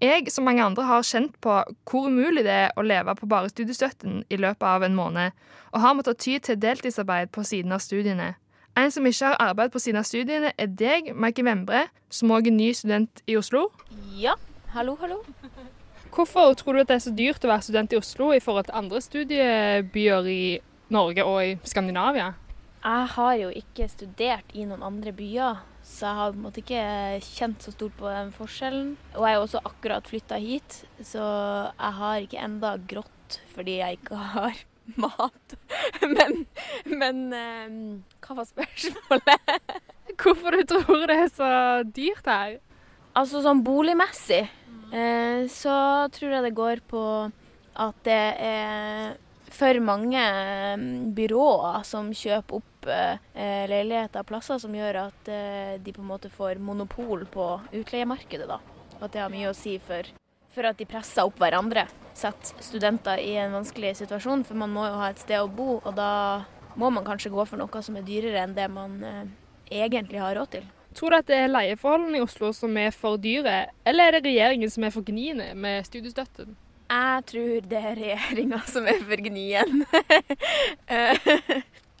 Jeg, 0.00 0.32
som 0.32 0.48
mange 0.48 0.64
andre, 0.64 0.86
har 0.88 1.04
kjent 1.04 1.36
på 1.44 1.58
hvor 1.84 2.08
umulig 2.08 2.46
det 2.48 2.56
er 2.56 2.72
å 2.80 2.86
leve 2.88 3.12
på 3.20 3.28
bare 3.28 3.52
studiestøtten 3.52 4.24
i 4.32 4.40
løpet 4.40 4.64
av 4.64 4.88
en 4.88 4.96
måned, 4.96 5.36
og 5.76 5.84
har 5.84 5.94
måttet 6.00 6.24
ty 6.24 6.38
til 6.38 6.56
deltidsarbeid 6.64 7.36
på 7.36 7.44
siden 7.44 7.76
av 7.76 7.84
studiene. 7.84 8.32
En 8.72 8.90
som 8.90 9.04
ikke 9.04 9.28
har 9.28 9.50
arbeid 9.50 9.76
på 9.76 9.84
siden 9.84 10.00
av 10.00 10.08
studiene, 10.08 10.56
er 10.56 10.72
deg, 10.72 11.12
Maike 11.12 11.44
Vembre, 11.44 11.86
som 12.08 12.32
òg 12.32 12.48
er 12.48 12.56
ny 12.56 12.72
student 12.72 13.20
i 13.28 13.36
Oslo. 13.36 13.68
Ja, 14.16 14.40
hallo, 14.72 14.96
hallo. 15.04 15.20
Hvorfor 16.14 16.56
tror 16.56 16.72
du 16.72 16.86
at 16.86 16.88
det 16.88 16.96
er 16.96 17.08
så 17.10 17.12
dyrt 17.12 17.44
å 17.44 17.52
være 17.52 17.68
student 17.68 17.92
i 17.92 18.00
Oslo 18.00 18.32
i 18.32 18.40
forhold 18.40 18.70
til 18.70 18.80
andre 18.80 19.04
studiebyer 19.04 20.32
i 20.32 20.44
Norge 20.92 21.24
og 21.24 21.38
i 21.44 21.54
Skandinavia? 21.64 22.32
Jeg 22.84 23.06
har 23.14 23.36
jo 23.40 23.48
ikke 23.56 23.86
studert 23.88 24.50
i 24.52 24.66
noen 24.68 24.84
andre 24.84 25.14
byer, 25.16 25.62
så 25.84 26.04
jeg 26.04 26.18
har 26.18 26.34
på 26.34 26.36
en 26.36 26.44
måte 26.44 26.60
ikke 26.60 26.82
kjent 27.24 27.64
så 27.64 27.72
stort 27.72 27.96
på 27.96 28.10
den 28.12 28.32
forskjellen. 28.34 28.90
Og 29.14 29.24
jeg 29.24 29.38
er 29.38 29.44
også 29.46 29.62
akkurat 29.64 30.10
flytta 30.10 30.40
hit, 30.42 30.82
så 31.00 31.24
jeg 31.70 31.98
har 32.00 32.26
ikke 32.26 32.44
enda 32.44 32.74
grått 32.92 33.38
fordi 33.54 33.78
jeg 33.78 33.98
ikke 33.98 34.20
har 34.34 34.60
mat. 35.06 35.56
Men, 36.04 36.44
men 36.84 37.24
eh, 37.32 37.78
hva 38.20 38.36
var 38.42 38.50
spørsmålet? 38.50 39.56
Hvorfor 40.20 40.54
du 40.54 40.62
tror 40.68 41.06
det 41.08 41.16
er 41.16 41.32
så 41.32 41.50
dyrt 41.88 42.28
her? 42.28 42.58
Altså 43.16 43.40
sånn 43.40 43.62
boligmessig 43.64 44.42
eh, 44.44 45.44
så 45.50 45.74
tror 46.12 46.36
jeg 46.36 46.44
det 46.44 46.56
går 46.58 46.82
på 46.90 47.02
at 47.74 48.00
det 48.06 48.24
er 48.44 49.14
for 49.54 49.80
mange 49.84 50.20
eh, 50.20 50.84
byråer 51.16 51.84
som 51.86 52.10
kjøper 52.14 52.60
opp 52.60 52.88
eh, 52.90 53.64
leiligheter 53.70 54.24
og 54.24 54.28
plasser, 54.28 54.60
som 54.62 54.74
gjør 54.74 55.00
at 55.06 55.30
eh, 55.30 55.74
de 55.82 55.94
på 55.94 56.02
en 56.02 56.10
måte 56.10 56.30
får 56.32 56.60
monopol 56.62 57.24
på 57.30 57.48
utleiemarkedet. 57.72 58.48
da. 58.50 58.60
Og 58.98 59.06
at 59.06 59.14
det 59.14 59.22
har 59.22 59.32
mye 59.32 59.50
å 59.50 59.56
si 59.56 59.76
for, 59.82 60.08
for 60.54 60.70
at 60.70 60.80
de 60.80 60.88
presser 60.88 61.26
opp 61.26 61.38
hverandre. 61.40 61.86
Setter 62.14 62.62
studenter 62.62 63.22
i 63.22 63.34
en 63.42 63.56
vanskelig 63.56 63.96
situasjon, 64.02 64.44
for 64.46 64.58
man 64.58 64.74
må 64.74 64.86
jo 64.86 65.00
ha 65.00 65.10
et 65.10 65.22
sted 65.22 65.40
å 65.40 65.50
bo. 65.50 65.80
Og 65.82 65.94
da 65.98 66.44
må 66.78 66.90
man 66.90 67.06
kanskje 67.06 67.32
gå 67.34 67.46
for 67.46 67.60
noe 67.60 67.82
som 67.82 67.98
er 67.98 68.06
dyrere 68.06 68.44
enn 68.44 68.56
det 68.56 68.68
man 68.70 68.98
eh, 69.06 69.22
egentlig 69.84 70.22
har 70.22 70.36
råd 70.38 70.56
til. 70.58 70.66
Tror 70.94 71.10
du 71.10 71.16
at 71.18 71.26
det 71.26 71.38
er 71.42 71.50
leieforholdene 71.50 72.20
i 72.20 72.22
Oslo 72.22 72.52
som 72.54 72.76
er 72.78 72.92
for 72.94 73.18
dyre, 73.18 73.64
eller 73.86 74.12
er 74.12 74.16
det 74.18 74.28
regjeringen 74.28 74.70
som 74.70 74.86
er 74.86 74.92
for 74.94 75.06
gniende 75.06 75.48
med 75.58 75.82
studiestøtten? 75.88 76.54
Jeg 76.84 77.24
tror 77.30 77.66
det 77.70 77.80
er 77.80 77.98
regjeringa 77.98 78.60
som 78.74 78.86
er 78.90 79.00
for 79.04 79.24
gnien. 79.28 79.84
Eh, 80.84 81.16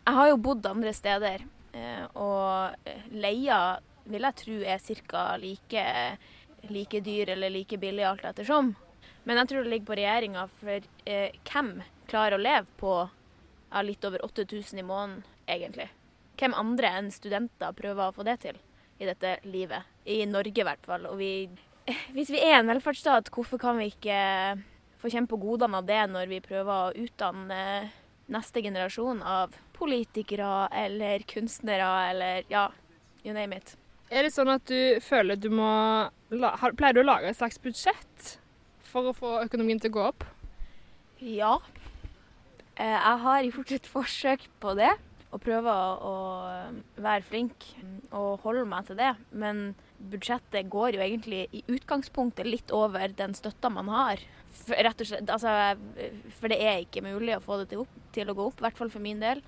jeg 0.04 0.12
har 0.16 0.28
jo 0.28 0.36
bodd 0.44 0.66
andre 0.68 0.90
steder, 0.92 1.42
eh, 1.72 2.04
og 2.20 2.76
leia 3.16 3.78
vil 4.04 4.26
jeg 4.26 4.36
tro 4.36 4.56
er 4.74 4.82
ca. 5.08 5.22
Like, 5.40 5.84
like 6.68 7.00
dyr 7.00 7.32
eller 7.32 7.52
like 7.52 7.78
billig 7.80 8.04
alt 8.04 8.26
ettersom. 8.28 8.74
Men 9.24 9.40
jeg 9.40 9.48
tror 9.50 9.64
det 9.64 9.72
ligger 9.72 9.88
på 9.88 9.98
regjeringa, 9.98 10.46
for 10.60 10.88
eh, 11.08 11.36
hvem 11.48 11.70
klarer 12.10 12.36
å 12.36 12.42
leve 12.42 12.68
på 12.80 12.92
ja, 13.08 13.82
litt 13.82 14.04
over 14.04 14.24
8000 14.26 14.82
i 14.82 14.84
måneden, 14.84 15.24
egentlig? 15.48 15.88
Hvem 16.36 16.56
andre 16.60 16.92
enn 16.98 17.10
studenter 17.14 17.72
prøver 17.76 18.10
å 18.10 18.16
få 18.16 18.26
det 18.28 18.36
til 18.44 18.60
i 19.00 19.08
dette 19.08 19.38
livet? 19.48 19.88
I 20.04 20.20
Norge 20.28 20.60
i 20.60 20.68
hvert 20.68 20.84
fall. 20.84 21.08
Og 21.08 21.16
vi, 21.22 21.48
hvis 22.14 22.32
vi 22.34 22.44
er 22.44 22.58
en 22.60 22.68
velferdsstat, 22.68 23.32
hvorfor 23.32 23.62
kan 23.62 23.80
vi 23.80 23.88
ikke 23.94 24.20
få 25.04 25.12
kjenne 25.12 25.28
på 25.28 25.36
godene 25.36 25.82
av 25.82 25.88
det 25.88 26.00
når 26.08 26.30
vi 26.30 26.40
prøver 26.44 26.72
å 26.72 27.04
utdanne 27.04 27.60
neste 28.32 28.62
generasjon 28.64 29.20
av 29.20 29.52
politikere 29.76 30.64
eller 30.72 31.26
kunstnere 31.28 31.88
eller 32.08 32.46
ja, 32.48 32.70
you 33.20 33.34
name 33.36 33.58
it. 33.60 33.74
Er 34.08 34.24
det 34.24 34.32
sånn 34.32 34.48
at 34.52 34.64
du 34.68 35.00
føler 35.04 35.36
du 35.36 35.50
må 35.52 35.68
Pleier 36.32 36.96
du 36.96 37.02
å 37.02 37.06
lage 37.06 37.28
et 37.28 37.36
slags 37.38 37.60
budsjett 37.62 38.30
for 38.88 39.10
å 39.10 39.16
få 39.16 39.36
økonomien 39.44 39.78
til 39.78 39.92
å 39.92 39.94
gå 39.94 40.06
opp? 40.08 40.24
Ja. 41.20 41.58
Eh, 42.74 42.96
jeg 42.96 43.20
har 43.22 43.44
gjort 43.46 43.74
et 43.76 43.86
forsøk 43.86 44.48
på 44.62 44.74
det. 44.78 44.90
Og 45.34 45.42
prøver 45.42 46.02
å 46.06 46.16
være 47.02 47.26
flink 47.26 47.68
og 48.14 48.42
holde 48.42 48.64
meg 48.70 48.88
til 48.88 48.98
det. 48.98 49.12
Men 49.30 49.62
budsjettet 49.98 50.70
går 50.70 50.96
jo 50.96 51.04
egentlig 51.06 51.44
i 51.54 51.62
utgangspunktet 51.70 52.46
litt 52.46 52.74
over 52.74 53.14
den 53.18 53.34
støtta 53.38 53.70
man 53.70 53.90
har. 53.90 54.22
For, 54.54 54.78
rett 54.86 55.02
og 55.02 55.08
slett, 55.08 55.30
altså, 55.30 55.52
for 56.38 56.52
det 56.52 56.58
er 56.62 56.82
ikke 56.84 57.02
mulig 57.04 57.36
å 57.36 57.42
få 57.44 57.60
det 57.60 57.70
til, 57.72 57.84
opp, 57.84 57.94
til 58.14 58.30
å 58.30 58.36
gå 58.36 58.48
opp, 58.50 58.60
i 58.60 58.68
hvert 58.68 58.78
fall 58.80 58.92
for 58.92 59.04
min 59.04 59.22
del. 59.22 59.42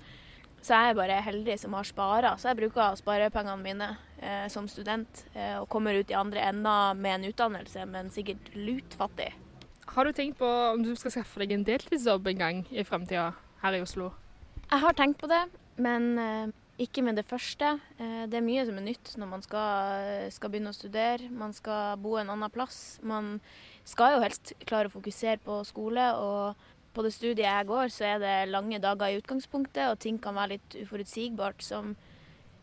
Så 0.61 0.75
jeg 0.75 0.91
er 0.91 0.97
bare 0.97 1.17
heldig 1.23 1.55
som 1.61 1.75
har 1.77 1.87
spara. 1.87 2.33
Så 2.39 2.49
jeg 2.49 2.59
bruker 2.59 2.97
sparepengene 2.99 3.63
mine 3.63 3.89
eh, 4.19 4.47
som 4.51 4.67
student 4.67 5.23
eh, 5.33 5.55
og 5.61 5.69
kommer 5.71 5.95
ut 5.95 6.11
i 6.11 6.17
andre 6.17 6.43
enda 6.49 6.93
med 6.97 7.19
en 7.19 7.27
utdannelse, 7.29 7.85
men 7.89 8.11
sikkert 8.13 8.51
lutfattig. 8.55 9.31
Har 9.93 10.05
du 10.05 10.11
tenkt 10.11 10.39
på 10.41 10.47
om 10.47 10.83
du 10.83 10.91
skal 10.99 11.13
skaffe 11.13 11.39
deg 11.41 11.53
en 11.55 11.65
deltidsjobb 11.67 12.27
en 12.33 12.41
gang 12.41 12.63
i 12.73 12.83
fremtida 12.85 13.29
her 13.63 13.77
i 13.77 13.83
Oslo? 13.85 14.11
Jeg 14.67 14.83
har 14.83 14.97
tenkt 14.97 15.21
på 15.21 15.29
det, 15.31 15.45
men 15.79 16.09
eh, 16.19 16.55
ikke 16.83 17.05
med 17.05 17.15
det 17.17 17.25
første. 17.29 17.77
Eh, 17.95 18.25
det 18.27 18.41
er 18.41 18.45
mye 18.45 18.65
som 18.67 18.81
er 18.81 18.87
nytt 18.89 19.13
når 19.21 19.31
man 19.37 19.45
skal, 19.45 20.27
skal 20.35 20.51
begynne 20.51 20.73
å 20.73 20.77
studere. 20.77 21.31
Man 21.31 21.55
skal 21.55 21.95
bo 22.01 22.17
en 22.19 22.33
annen 22.33 22.53
plass. 22.53 22.97
Man 23.05 23.37
skal 23.87 24.15
jo 24.15 24.23
helst 24.23 24.53
klare 24.67 24.91
å 24.91 24.95
fokusere 24.97 25.39
på 25.43 25.61
skole. 25.67 26.11
og 26.15 26.73
på 26.97 27.03
det 27.05 27.13
studiet 27.13 27.45
jeg 27.45 27.67
går, 27.69 27.91
så 27.93 28.05
er 28.07 28.21
det 28.23 28.49
lange 28.49 28.79
dager 28.81 29.11
i 29.11 29.19
utgangspunktet, 29.19 29.91
og 29.91 29.99
ting 30.01 30.17
kan 30.17 30.33
være 30.33 30.55
litt 30.55 30.77
uforutsigbart, 30.81 31.61
som 31.61 31.91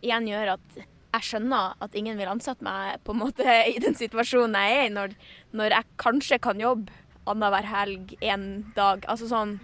igjen 0.02 0.26
gjør 0.26 0.57
at 0.57 0.78
jeg 1.14 1.26
skjønner 1.28 1.76
at 1.85 1.95
ingen 1.95 2.19
vil 2.19 2.33
ansette 2.33 2.66
meg 2.66 2.99
på 3.07 3.14
en 3.14 3.21
måte 3.23 3.47
i 3.75 3.78
den 3.83 3.95
situasjonen 3.95 4.59
jeg 4.59 4.81
er 4.81 4.88
i, 4.88 4.95
når, 4.97 5.14
når 5.54 5.76
jeg 5.76 5.99
kanskje 6.02 6.40
kan 6.43 6.59
jobbe 6.59 6.90
annenhver 7.31 7.69
helg 7.71 8.16
en 8.21 8.49
dag. 8.76 9.07
Altså 9.09 9.31
sånn 9.31 9.54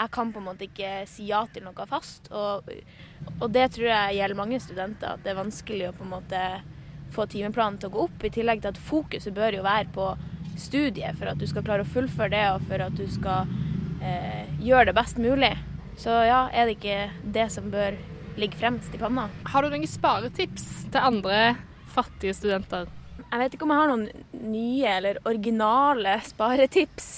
Jeg 0.00 0.12
kan 0.14 0.32
på 0.32 0.40
en 0.40 0.46
måte 0.48 0.64
ikke 0.64 1.04
si 1.08 1.26
ja 1.28 1.44
til 1.52 1.64
noe 1.66 1.86
fast. 1.88 2.30
Og, 2.32 2.68
og 3.36 3.48
det 3.52 3.66
tror 3.76 3.90
jeg 3.90 4.16
gjelder 4.16 4.38
mange 4.38 4.60
studenter, 4.64 5.14
at 5.14 5.24
det 5.24 5.32
er 5.32 5.38
vanskelig 5.38 5.90
å 5.90 5.96
på 5.96 6.06
en 6.06 6.14
måte 6.14 6.42
få 7.12 7.26
timeplanen 7.28 7.76
til 7.78 7.90
å 7.90 7.94
gå 7.94 8.04
opp. 8.06 8.24
I 8.24 8.32
tillegg 8.32 8.62
til 8.62 8.72
at 8.72 8.80
fokuset 8.90 9.36
bør 9.36 9.58
jo 9.58 9.66
være 9.66 9.92
på 9.92 10.06
studiet 10.58 11.18
for 11.18 11.30
at 11.30 11.40
du 11.40 11.46
skal 11.48 11.64
klare 11.66 11.84
å 11.84 11.90
fullføre 11.90 12.32
det, 12.34 12.44
og 12.54 12.64
for 12.68 12.84
at 12.84 12.96
du 12.96 13.04
skal 13.10 13.50
eh, 14.02 14.46
gjøre 14.62 14.90
det 14.90 14.96
best 14.98 15.20
mulig. 15.20 15.52
Så 16.00 16.14
ja, 16.24 16.46
er 16.52 16.68
det 16.68 16.78
ikke 16.78 17.10
det 17.36 17.50
som 17.52 17.68
bør 17.72 17.98
ligge 18.40 18.56
fremst 18.60 18.94
i 18.94 19.00
panna. 19.00 19.28
Har 19.52 19.62
du 19.62 19.72
noen 19.72 19.88
sparetips 19.88 20.66
til 20.88 21.00
andre 21.02 21.40
fattige 21.92 22.36
studenter? 22.38 22.88
Jeg 23.20 23.42
vet 23.42 23.54
ikke 23.54 23.66
om 23.66 23.74
jeg 23.74 23.82
har 23.82 23.90
noen 23.90 24.50
nye 24.50 24.94
eller 24.96 25.20
originale 25.28 26.16
sparetips. 26.26 27.10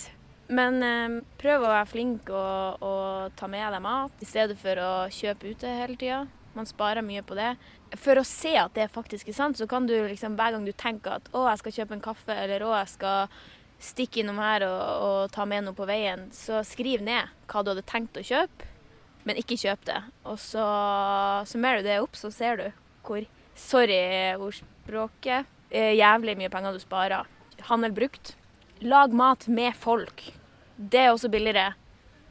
Men 0.52 0.82
eh, 0.84 1.18
prøv 1.40 1.64
å 1.64 1.72
være 1.72 1.88
flink 1.88 2.30
og, 2.34 2.82
og 2.84 3.36
ta 3.38 3.48
med 3.48 3.68
deg 3.72 3.84
mat, 3.84 4.16
i 4.20 4.28
stedet 4.28 4.58
for 4.60 4.80
å 4.82 4.92
kjøpe 5.12 5.54
ute 5.54 5.76
hele 5.80 5.96
tida. 6.00 6.24
Man 6.56 6.68
sparer 6.68 7.04
mye 7.04 7.22
på 7.24 7.36
det. 7.38 7.54
For 8.00 8.20
å 8.20 8.26
se 8.26 8.54
at 8.60 8.74
det 8.76 8.90
faktisk 8.92 9.30
er 9.30 9.36
sant, 9.36 9.58
så 9.60 9.68
kan 9.68 9.86
du 9.88 9.94
liksom 9.94 10.36
hver 10.38 10.56
gang 10.56 10.66
du 10.68 10.72
tenker 10.72 11.18
at 11.18 11.30
å, 11.32 11.46
jeg 11.50 11.62
skal 11.62 11.76
kjøpe 11.78 11.96
en 11.96 12.04
kaffe, 12.04 12.36
eller 12.44 12.64
å, 12.66 12.74
jeg 12.80 12.92
skal 12.94 13.32
stikke 13.82 14.22
innom 14.22 14.38
her 14.38 14.64
og, 14.68 14.82
og 15.06 15.32
ta 15.34 15.46
med 15.48 15.66
noe 15.66 15.76
på 15.76 15.88
veien, 15.88 16.28
så 16.34 16.62
skriv 16.66 17.02
ned 17.02 17.32
hva 17.50 17.62
du 17.64 17.72
hadde 17.72 17.86
tenkt 17.88 18.20
å 18.20 18.24
kjøpe, 18.24 18.68
men 19.26 19.38
ikke 19.38 19.58
kjøp 19.58 19.86
det. 19.88 20.00
Og 20.28 20.38
så 20.40 20.64
summerer 21.48 21.82
du 21.82 21.90
det 21.90 22.00
opp, 22.02 22.18
så 22.18 22.30
ser 22.34 22.60
du 22.60 22.68
hvor 23.06 23.24
Sorry 23.58 24.34
ordspråket. 24.40 25.48
Eh, 25.68 25.92
jævlig 25.98 26.38
mye 26.40 26.50
penger 26.52 26.72
du 26.72 26.80
sparer. 26.80 27.28
Handel 27.68 27.92
brukt. 27.92 28.34
Lag 28.80 29.12
mat 29.12 29.46
med 29.48 29.76
folk. 29.76 30.24
Det 30.76 31.02
er 31.04 31.12
også 31.12 31.30
billigere. 31.32 31.74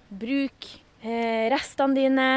Bruk 0.10 0.68
eh, 1.01 1.48
restene 1.54 1.98
dine. 1.98 2.30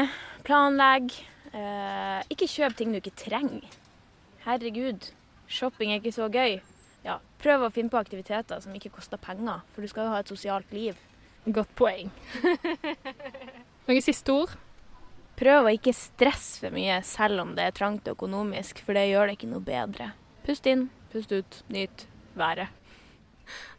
Planlegg. 0.45 1.11
Eh, 1.55 2.21
ikke 2.33 2.49
kjøp 2.51 2.75
ting 2.75 2.91
du 2.91 2.99
ikke 2.99 3.15
trenger. 3.15 3.63
Herregud, 4.43 5.11
shopping 5.47 5.93
er 5.93 6.01
ikke 6.01 6.15
så 6.15 6.27
gøy. 6.31 6.59
Ja, 7.05 7.19
prøv 7.39 7.63
å 7.63 7.71
finne 7.73 7.93
på 7.93 7.99
aktiviteter 8.01 8.59
som 8.61 8.75
ikke 8.75 8.91
koster 8.97 9.21
penger, 9.21 9.63
for 9.71 9.85
du 9.85 9.91
skal 9.91 10.07
jo 10.07 10.15
ha 10.15 10.21
et 10.23 10.31
sosialt 10.31 10.73
liv. 10.75 10.99
Godt 11.45 11.71
poeng. 11.77 12.09
Noen 13.87 14.03
siste 14.03 14.33
ord? 14.33 14.55
Prøv 15.39 15.67
å 15.67 15.73
ikke 15.75 15.93
stresse 15.95 16.63
for 16.63 16.75
mye 16.75 16.97
selv 17.05 17.43
om 17.43 17.53
det 17.57 17.67
er 17.67 17.75
trangt 17.75 18.07
økonomisk, 18.09 18.81
for 18.83 18.97
det 18.97 19.09
gjør 19.11 19.29
det 19.29 19.37
ikke 19.37 19.51
noe 19.51 19.63
bedre. 19.63 20.09
Pust 20.47 20.67
inn, 20.71 20.87
pust 21.13 21.31
ut, 21.35 21.61
nyt 21.71 22.07
været. 22.39 22.71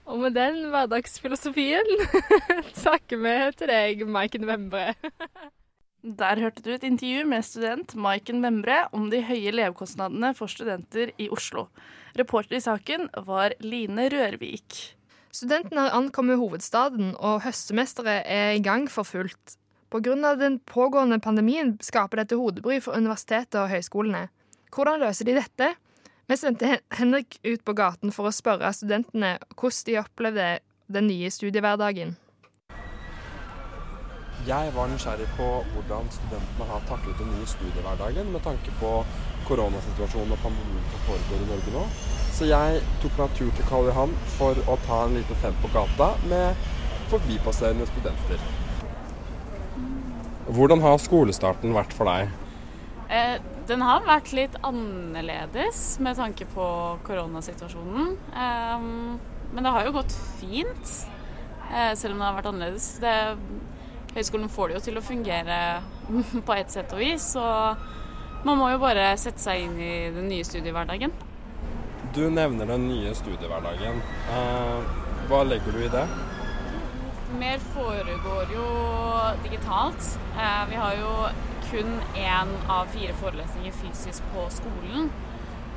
Og 0.06 0.21
med 0.23 0.37
den 0.38 0.68
hverdagsfilosofien 0.71 1.88
takker 2.85 3.18
vi 3.18 3.37
til 3.59 3.73
deg, 3.73 4.06
Maiken 4.06 4.47
Wembre. 4.49 4.92
Der 6.07 6.39
hørte 6.39 6.63
du 6.63 6.69
et 6.71 6.85
intervju 6.87 7.25
med 7.27 7.43
student 7.43 7.97
Maiken 7.99 8.39
Wembre 8.45 8.85
om 8.95 9.09
de 9.11 9.19
høye 9.27 9.51
levekostnadene 9.51 10.29
for 10.39 10.47
studenter 10.47 11.11
i 11.19 11.27
Oslo. 11.35 11.65
Reporter 12.15 12.61
i 12.61 12.61
saken 12.63 13.09
var 13.27 13.57
Line 13.59 14.05
Rørvik. 14.13 14.77
Studentene 15.35 15.89
har 15.89 15.97
ankommet 15.97 16.39
hovedstaden, 16.39 17.17
og 17.19 17.43
høstsemesteret 17.43 18.23
er 18.23 18.53
i 18.55 18.63
gang 18.63 18.87
for 18.87 19.03
fullt. 19.03 19.57
Pga. 19.91 20.37
den 20.39 20.61
pågående 20.61 21.19
pandemien 21.19 21.75
skaper 21.83 22.23
dette 22.23 22.39
hodebry 22.39 22.79
for 22.81 22.95
universitetet 22.95 23.59
og 23.59 23.73
høyskolene. 23.75 24.29
Hvordan 24.71 25.03
løser 25.03 25.27
de 25.27 25.35
dette? 25.41 25.73
Vi 26.29 26.37
sendte 26.37 26.79
Henrik 26.95 27.41
ut 27.43 27.65
på 27.65 27.75
gaten 27.75 28.15
for 28.15 28.31
å 28.31 28.35
spørre 28.35 28.71
studentene 28.73 29.41
hvordan 29.57 29.83
de 29.91 29.99
opplevde 29.99 30.49
den 30.87 31.11
nye 31.11 31.35
studiehverdagen. 31.35 32.15
Jeg 34.47 34.71
var 34.76 34.87
nysgjerrig 34.87 35.26
på 35.35 35.47
hvordan 35.73 36.07
studentene 36.15 36.67
har 36.69 36.83
taklet 36.87 37.19
den 37.19 37.33
nye 37.35 37.49
studiehverdagen 37.50 38.29
med 38.31 38.45
tanke 38.45 38.71
på 38.79 38.91
koronasituasjonen 39.49 40.37
og 40.37 40.38
pandemien 40.45 40.85
som 40.93 41.03
foregår 41.09 41.43
i 41.43 41.49
Norge 41.49 41.75
nå. 41.75 41.83
Så 42.37 42.47
jeg 42.47 42.85
tok 43.03 43.19
meg 43.19 43.35
tur 43.35 43.50
til 43.59 43.67
Karl 43.67 43.91
Johan 43.91 44.15
for 44.37 44.61
å 44.71 44.79
ta 44.87 45.00
en 45.09 45.19
liten 45.19 45.41
fem 45.43 45.59
på 45.65 45.73
gata 45.75 46.12
med 46.31 46.62
forbipasserende 47.11 47.88
studenter. 47.91 48.47
Hvordan 50.47 50.87
har 50.87 51.03
skolestarten 51.03 51.75
vært 51.75 51.99
for 51.99 52.07
deg? 52.12 52.31
Eh, 53.11 53.37
Den 53.67 53.83
har 53.83 54.07
vært 54.07 54.31
litt 54.31 54.55
annerledes 54.62 55.99
med 55.99 56.15
tanke 56.15 56.47
på 56.55 56.67
koronasituasjonen. 57.03 58.12
Eh, 58.31 58.85
men 59.57 59.67
det 59.67 59.73
har 59.75 59.88
jo 59.88 59.97
gått 59.97 60.15
fint, 60.38 60.93
eh, 61.73 61.95
selv 61.99 62.15
om 62.15 62.21
det 62.21 62.29
har 62.29 62.37
vært 62.37 62.53
annerledes. 62.53 63.00
Det, 63.03 63.17
høyskolen 64.16 64.50
får 64.52 64.68
det 64.68 64.78
jo 64.78 64.85
til 64.88 64.99
å 65.00 65.04
fungere 65.04 65.58
på 66.46 66.56
et 66.56 66.73
sett 66.73 66.92
og 66.96 67.02
vis, 67.02 67.32
så 67.37 67.46
man 68.46 68.61
må 68.61 68.70
jo 68.73 68.82
bare 68.82 69.11
sette 69.20 69.42
seg 69.42 69.66
inn 69.66 69.76
i 69.80 69.94
den 70.14 70.30
nye 70.30 70.46
studiehverdagen. 70.46 71.14
Du 72.16 72.25
nevner 72.32 72.68
den 72.68 72.87
nye 72.88 73.12
studiehverdagen. 73.16 74.00
Uh, 74.30 74.80
hva 75.28 75.42
legger 75.44 75.75
du 75.75 75.82
i 75.85 75.92
det? 75.92 76.06
Mer 77.37 77.61
foregår 77.75 78.54
jo 78.54 78.66
digitalt. 79.44 80.12
Uh, 80.38 80.62
vi 80.70 80.78
har 80.80 80.96
jo 81.00 81.12
kun 81.70 81.96
én 82.14 82.52
av 82.70 82.88
fire 82.94 83.14
forelesninger 83.20 83.75
fysisk 83.82 84.25
på 84.35 84.46
skolen. 84.54 85.11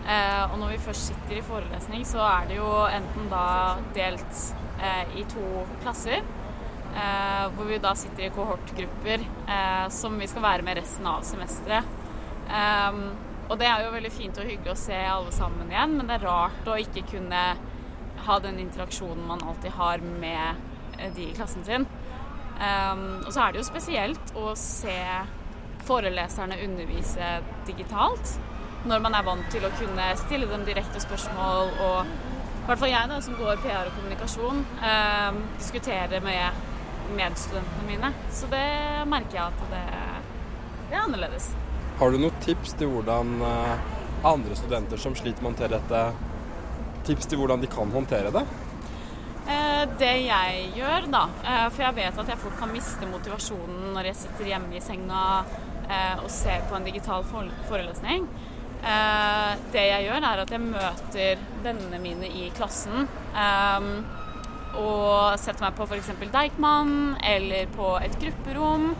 Eh, 0.09 0.51
og 0.51 0.57
når 0.59 0.73
vi 0.73 0.77
først 0.87 1.11
sitter 1.11 1.37
i 1.37 1.45
forelesning, 1.45 2.05
så 2.07 2.23
er 2.25 2.47
det 2.49 2.57
jo 2.57 2.69
enten 2.89 3.27
da 3.29 3.77
delt 3.93 4.43
eh, 4.81 5.19
i 5.19 5.25
to 5.29 5.65
klasser. 5.83 6.23
Eh, 6.95 7.49
hvor 7.55 7.65
vi 7.69 7.77
da 7.77 7.93
sitter 7.95 8.25
i 8.25 8.29
kohortgrupper 8.33 9.21
eh, 9.47 9.87
som 9.93 10.17
vi 10.19 10.27
skal 10.27 10.43
være 10.43 10.65
med 10.65 10.79
resten 10.79 11.07
av 11.07 11.21
semesteret. 11.27 11.97
Eh, 12.49 13.01
og 13.49 13.57
det 13.61 13.67
er 13.69 13.83
jo 13.83 13.93
veldig 13.93 14.11
fint 14.13 14.37
og 14.41 14.49
hyggelig 14.49 14.73
å 14.73 14.79
se 14.79 14.97
alle 15.09 15.33
sammen 15.33 15.71
igjen, 15.71 15.95
men 15.97 16.09
det 16.09 16.17
er 16.17 16.25
rart 16.27 16.69
å 16.69 16.77
ikke 16.81 17.05
kunne 17.09 17.43
ha 18.25 18.37
den 18.43 18.59
interaksjonen 18.61 19.25
man 19.25 19.41
alltid 19.45 19.73
har 19.77 20.03
med 20.05 21.07
de 21.15 21.29
i 21.29 21.33
klassen 21.33 21.63
sin. 21.65 21.87
og 22.59 23.29
så 23.31 23.41
er 23.41 23.53
det 23.53 23.61
jo 23.61 23.63
spesielt 23.69 24.33
å 24.35 24.51
se 24.59 24.99
foreleserne 25.87 26.59
undervise 26.65 27.29
digitalt. 27.65 28.33
Når 28.85 29.01
man 29.01 29.15
er 29.15 29.23
vant 29.23 29.47
til 29.49 29.63
å 29.65 29.71
kunne 29.79 30.09
stille 30.19 30.49
dem 30.51 30.65
direkte 30.67 30.99
spørsmål 31.01 31.71
og 31.87 32.11
i 32.59 32.67
hvert 32.67 32.83
fall 32.83 32.91
jeg 32.91 33.09
da, 33.09 33.15
som 33.25 33.37
går 33.39 33.63
PR 33.63 33.87
og 33.87 33.95
kommunikasjon, 33.97 34.59
eh, 34.85 35.39
diskutere 35.57 36.19
med 36.21 36.59
medstudentene 37.15 37.87
mine. 37.87 38.11
Så 38.31 38.49
det 38.51 38.65
merker 39.09 39.39
jeg 39.39 39.45
at 39.45 39.61
det, 39.73 39.83
det, 40.89 40.95
er 40.95 41.03
annerledes. 41.03 41.51
Har 41.99 42.11
du 42.11 42.19
noen 42.21 42.41
tips 42.43 42.75
til 42.79 42.91
hvordan 42.93 43.39
eh, 43.43 43.87
andre 44.29 44.57
studenter 44.57 45.01
som 45.01 45.15
sliter 45.17 45.43
med 45.43 45.49
å 45.49 45.53
håndtere 45.53 45.79
dette, 45.79 46.03
tips 47.07 47.29
til 47.31 47.41
hvordan 47.41 47.63
de 47.63 47.71
kan 47.71 47.91
håndtere 47.91 48.33
det? 48.35 48.45
Eh, 49.49 49.83
det 49.99 50.13
jeg 50.27 50.69
gjør, 50.77 51.09
da, 51.11 51.25
eh, 51.43 51.65
for 51.73 51.87
jeg 51.87 51.97
vet 51.99 52.21
at 52.23 52.31
jeg 52.33 52.43
fort 52.43 52.59
kan 52.61 52.71
miste 52.73 53.09
motivasjonen 53.09 53.89
når 53.95 54.11
jeg 54.11 54.21
sitter 54.21 54.53
hjemme 54.53 54.77
i 54.77 54.83
senga 54.83 55.25
og 56.21 56.27
ser 56.29 56.67
på 56.69 56.75
en 56.77 56.83
digital 56.85 57.23
forelesning. 57.25 58.27
Det 59.73 59.85
jeg 59.87 60.03
gjør, 60.05 60.19
er 60.21 60.41
at 60.43 60.51
jeg 60.53 60.61
møter 60.61 61.39
vennene 61.65 61.97
mine 62.03 62.29
i 62.29 62.43
klassen. 62.53 63.07
Eh, 64.69 64.79
og 64.79 65.39
setter 65.41 65.65
meg 65.65 65.77
på 65.77 65.87
f.eks. 65.87 66.11
Deichman 66.33 67.15
eller 67.23 67.69
på 67.75 67.95
et 68.03 68.19
grupperom. 68.21 68.93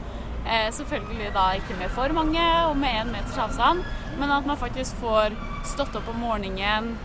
selvfølgelig 0.50 1.34
da 1.36 1.46
ikke 1.60 1.76
med 1.78 1.92
for 1.94 2.10
mange 2.16 2.44
og 2.66 2.78
med 2.80 2.90
én 2.90 3.12
meters 3.12 3.38
avstand, 3.38 3.84
men 4.18 4.32
at 4.32 4.46
man 4.48 4.58
faktisk 4.58 4.96
får 4.98 5.36
stått 5.68 5.96
opp 6.00 6.08
om 6.10 6.18
morgenen, 6.24 6.96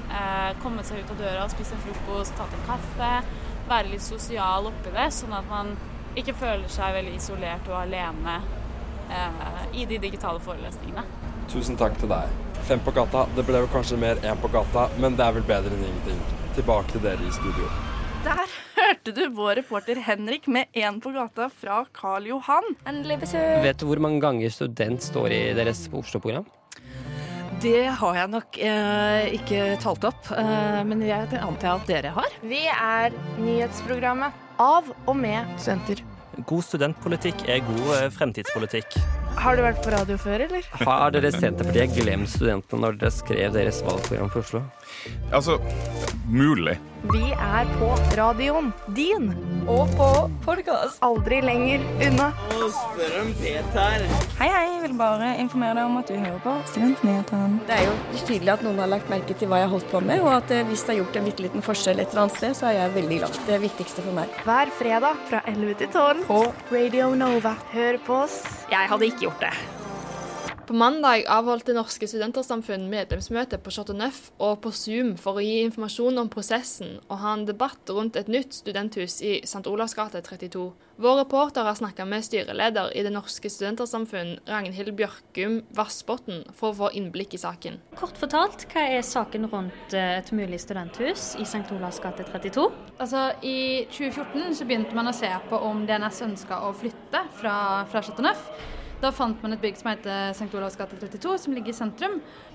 kommet 0.63 0.87
seg 0.87 1.03
ut 1.03 1.11
av 1.11 1.19
døra, 1.19 1.49
spist 1.53 1.75
en 1.75 1.83
frokost, 1.83 2.33
tatt 2.39 2.55
en 2.55 2.65
kaffe. 2.65 3.11
Være 3.69 3.91
litt 3.91 4.07
sosial 4.07 4.71
oppi 4.71 4.95
det, 4.95 5.11
sånn 5.13 5.35
at 5.37 5.51
man 5.51 5.75
ikke 6.19 6.35
føler 6.39 6.71
seg 6.71 6.95
veldig 6.95 7.15
isolert 7.19 7.69
og 7.71 7.79
alene 7.81 8.39
eh, 9.11 9.63
i 9.81 9.87
de 9.91 9.99
digitale 10.03 10.43
forelesningene. 10.45 11.05
Tusen 11.53 11.79
takk 11.81 11.99
til 12.01 12.11
deg. 12.13 12.31
Fem 12.69 12.81
på 12.85 12.95
gata. 12.97 13.27
Det 13.37 13.45
ble 13.47 13.65
jo 13.65 13.71
kanskje 13.73 13.99
mer 14.01 14.21
én 14.25 14.41
på 14.41 14.51
gata, 14.53 14.89
men 15.03 15.19
det 15.19 15.27
er 15.27 15.37
vel 15.39 15.49
bedre 15.49 15.75
enn 15.75 15.89
ingenting. 15.91 16.23
Tilbake 16.57 16.95
til 16.95 17.05
dere 17.05 17.27
i 17.27 17.35
studio. 17.35 17.69
Der 18.25 18.54
hørte 19.05 19.21
du 19.21 19.35
vår 19.37 19.59
reporter 19.59 19.99
Henrik 20.01 20.47
med 20.47 20.65
En 20.73 21.01
på 21.01 21.11
gata 21.13 21.51
fra 21.53 21.85
Karl 21.93 22.27
Johan. 22.31 22.65
Endelig 22.89 23.19
besøk. 23.21 23.63
Vet 23.63 23.79
du 23.79 23.87
hvor 23.87 24.01
mange 24.01 24.21
ganger 24.23 24.49
student 24.51 25.03
står 25.03 25.33
i 25.35 25.41
deres 25.53 25.89
Oslo-program? 25.93 26.47
Det 27.61 27.85
har 27.85 28.17
jeg 28.17 28.31
nok 28.33 28.59
eh, 28.59 29.35
ikke 29.37 29.77
talt 29.83 30.05
opp, 30.09 30.31
eh, 30.33 30.81
men 30.89 31.05
jeg 31.05 31.29
antar 31.37 31.77
at 31.77 31.87
dere 31.89 32.15
har. 32.17 32.33
Vi 32.43 32.63
er 32.65 33.13
nyhetsprogrammet 33.41 34.33
av 34.61 34.89
og 35.05 35.17
med 35.17 35.53
studenter. 35.59 36.01
God 36.49 36.65
studentpolitikk 36.65 37.45
er 37.45 37.61
god 37.65 37.93
eh, 37.99 38.09
fremtidspolitikk. 38.17 38.99
Har 39.37 39.57
du 39.59 39.63
vært 39.65 39.83
på 39.85 39.93
radio 39.93 40.17
før, 40.21 40.47
eller? 40.47 40.67
Har 40.87 41.13
dere 41.15 41.33
Senterpartiet 41.35 41.95
glemt 41.99 42.31
studentene 42.33 42.85
når 42.87 42.99
dere 43.03 43.13
skrev 43.15 43.55
deres 43.57 43.83
valgprogram 43.85 44.31
for 44.33 44.45
Oslo? 44.45 44.65
Altså, 45.35 45.59
mulig. 46.31 46.79
Vi 47.13 47.35
er 47.37 47.69
på 47.77 47.91
radioen 48.17 48.71
din. 48.97 49.27
Og 49.69 49.91
på 49.97 50.07
podkast. 50.45 51.03
Aldri 51.05 51.43
lenger 51.45 51.83
unna. 52.07 52.31
Og 52.57 52.71
spør 52.73 53.19
om 53.21 53.33
Peter. 53.41 54.07
Hei, 54.39 54.49
hei. 54.49 54.63
Jeg 54.75 54.81
vil 54.91 54.97
bare 55.01 55.31
informere 55.41 55.77
deg 55.79 55.89
om 55.89 55.99
at 56.01 56.09
du 56.09 56.17
hører 56.17 56.41
på 56.45 56.55
Studentnyhetene. 56.71 57.61
Det 57.69 57.77
er 57.77 57.85
jo 57.87 57.95
tydelig 58.29 58.53
at 58.55 58.65
noen 58.65 58.81
har 58.83 58.91
lagt 58.93 59.09
merke 59.13 59.37
til 59.41 59.49
hva 59.49 59.61
jeg 59.63 59.69
har 59.69 59.73
holdt 59.75 59.89
på 59.93 60.01
med, 60.05 60.21
og 60.25 60.31
at 60.35 60.53
eh, 60.53 60.65
hvis 60.69 60.85
det 60.85 60.93
har 60.95 60.99
gjort 61.03 61.17
en 61.21 61.29
bitte 61.29 61.45
liten 61.47 61.65
forskjell 61.65 62.01
et 62.03 62.13
eller 62.13 62.25
annet 62.27 62.37
sted, 62.41 62.57
så 62.59 62.69
er 62.69 62.77
jeg 62.79 62.95
veldig 62.99 63.21
glad. 63.23 63.39
Det 63.49 63.57
er 63.57 63.63
viktigste 63.65 64.05
for 64.05 64.17
meg. 64.17 64.37
Hver 64.49 64.73
fredag 64.81 65.21
fra 65.31 65.41
11 65.53 65.79
til 65.81 65.93
12 65.93 66.25
på 66.29 66.41
Radio 66.73 67.11
Nova. 67.21 67.55
Hør 67.73 68.01
på 68.05 68.21
oss. 68.27 68.39
Jeg 68.73 68.93
hadde 68.93 69.09
ikke 69.09 69.24
gjort 69.27 69.43
det. 69.49 69.55
På 70.67 70.75
mandag 70.75 71.27
avholdt 71.29 71.67
Det 71.67 71.75
Norske 71.77 72.07
Studentersamfunn 72.09 72.87
medlemsmøte 72.89 73.59
på 73.61 73.73
Chateau 73.75 73.97
Neuf 73.99 74.31
og 74.41 74.63
på 74.65 74.71
Zoom 74.73 75.11
for 75.21 75.37
å 75.37 75.43
gi 75.45 75.59
informasjon 75.67 76.17
om 76.23 76.31
prosessen 76.33 76.95
og 77.03 77.19
ha 77.21 77.35
en 77.37 77.43
debatt 77.45 77.91
rundt 77.93 78.17
et 78.17 78.31
nytt 78.33 78.57
studenthus 78.57 79.19
i 79.21 79.35
St. 79.45 79.61
Olavs 79.69 79.93
gate 79.99 80.23
32. 80.25 80.63
Vår 81.05 81.19
reporter 81.19 81.67
har 81.69 81.77
snakka 81.77 82.07
med 82.09 82.25
styreleder 82.25 82.95
i 82.97 83.03
Det 83.05 83.13
Norske 83.13 83.51
Studentersamfunn, 83.53 84.39
Ragnhild 84.49 84.95
Bjørkum 84.97 85.59
Vassbotn, 85.77 86.47
for 86.57 86.71
å 86.71 86.79
få 86.79 86.89
innblikk 86.97 87.37
i 87.37 87.41
saken. 87.43 87.77
Kort 87.99 88.17
fortalt, 88.17 88.65
hva 88.73 88.87
er 88.95 89.05
saken 89.05 89.51
rundt 89.53 89.97
eh, 89.97 90.15
et 90.23 90.31
mulig 90.33 90.63
studenthus 90.63 91.35
i 91.37 91.45
St. 91.45 91.67
Olavs 91.77 92.01
gate 92.01 92.25
32? 92.31 92.65
Altså, 92.97 93.27
I 93.45 93.85
2014 93.93 94.57
så 94.63 94.71
begynte 94.71 94.97
man 94.97 95.13
å 95.13 95.17
se 95.17 95.29
på 95.51 95.61
om 95.69 95.85
DNS 95.85 96.23
ønska 96.31 96.63
å 96.65 96.73
flytte 96.79 97.27
fra, 97.43 97.59
fra 97.91 98.05
Chateau 98.07 98.25
Neuf. 98.31 98.49
Da 99.05 99.11
fant 99.13 99.43
man 99.45 99.53
et 99.53 99.61
bygg 99.61 99.77
som 99.77 99.91
heter 99.91 100.31
St. 100.33 100.47
Olavs 100.57 100.79
gate 100.81 100.97
32, 100.97 101.35
som 101.43 101.53
ligger 101.53 101.75
i 101.75 101.77
sentrum. 101.77 102.15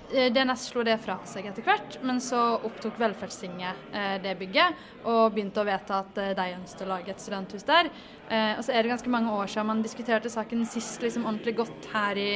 Eh, 0.10 0.32
DNS 0.34 0.64
slo 0.72 0.82
det 0.88 0.96
fra 1.04 1.20
seg 1.30 1.46
etter 1.46 1.62
hvert, 1.62 2.00
men 2.02 2.18
så 2.24 2.40
opptok 2.66 2.98
Velferdstinget 2.98 3.92
eh, 3.94 4.16
det 4.24 4.34
bygget 4.40 4.80
og 5.04 5.36
begynte 5.36 5.62
å 5.62 5.68
vedta 5.68 6.00
at 6.02 6.18
eh, 6.18 6.32
de 6.40 6.48
ønsket 6.56 6.82
å 6.88 6.90
lage 6.90 7.14
et 7.14 7.22
studenthus 7.22 7.68
der. 7.68 7.92
Og 8.30 8.62
så 8.66 8.74
er 8.74 8.86
det 8.86 8.92
ganske 8.92 9.10
mange 9.10 9.34
år 9.34 9.50
siden 9.50 9.70
man 9.70 9.80
diskuterte 9.82 10.30
saken 10.30 10.62
sist 10.70 11.02
liksom 11.02 11.26
ordentlig 11.26 11.56
godt 11.58 11.88
her 11.94 12.18
i, 12.22 12.28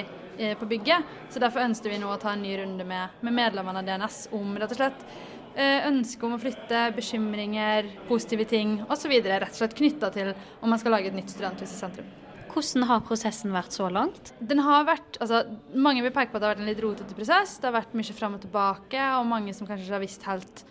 på 0.58 0.65
bygget. 0.69 1.06
Så 1.30 1.41
derfor 1.41 1.62
ønsket 1.62 1.91
vi 1.93 1.99
nå 2.02 2.10
å 2.10 2.17
ta 2.21 2.32
en 2.34 2.41
ny 2.41 2.56
runde 2.58 2.86
med, 2.89 3.21
med 3.21 3.38
medlemmene 3.38 3.84
av 3.84 3.86
DNS 3.86 4.17
om 4.34 4.58
rett 4.58 4.73
og 4.73 4.82
slett 4.82 5.06
ønske 5.86 6.26
om 6.26 6.34
å 6.34 6.41
flytte, 6.41 6.88
bekymringer, 6.97 7.93
positive 8.10 8.49
ting 8.49 8.80
osv. 8.89 9.13
Rett 9.21 9.54
og 9.54 9.62
slett 9.62 9.78
knytta 9.78 10.10
til 10.17 10.34
om 10.34 10.73
man 10.73 10.82
skal 10.82 10.97
lage 10.97 11.13
et 11.13 11.21
nytt 11.21 11.30
studenthus 11.30 11.78
i 11.78 11.82
sentrum. 11.84 12.10
Hvordan 12.54 12.86
har 12.89 13.06
prosessen 13.08 13.54
vært 13.54 13.74
så 13.74 13.88
langt? 13.89 14.34
Den 14.39 14.62
har 14.62 14.86
vært, 14.86 15.18
altså, 15.24 15.44
Mange 15.74 16.04
vil 16.06 16.13
peke 16.13 16.32
på 16.32 16.38
at 16.38 16.44
det 16.44 16.48
har 16.48 16.56
vært 16.56 16.66
en 16.66 16.70
litt 16.70 16.84
rotete 16.84 17.18
prosess. 17.18 17.58
Det 17.58 17.70
har 17.70 17.80
vært 17.80 17.96
mye 17.98 18.18
fram 18.18 18.38
og 18.38 18.44
tilbake, 18.46 19.08
og 19.18 19.30
mange 19.30 19.56
som 19.58 19.70
kanskje 19.70 19.88
ikke 19.88 19.98
har 19.98 20.04
visst 20.04 20.28
helt 20.30 20.66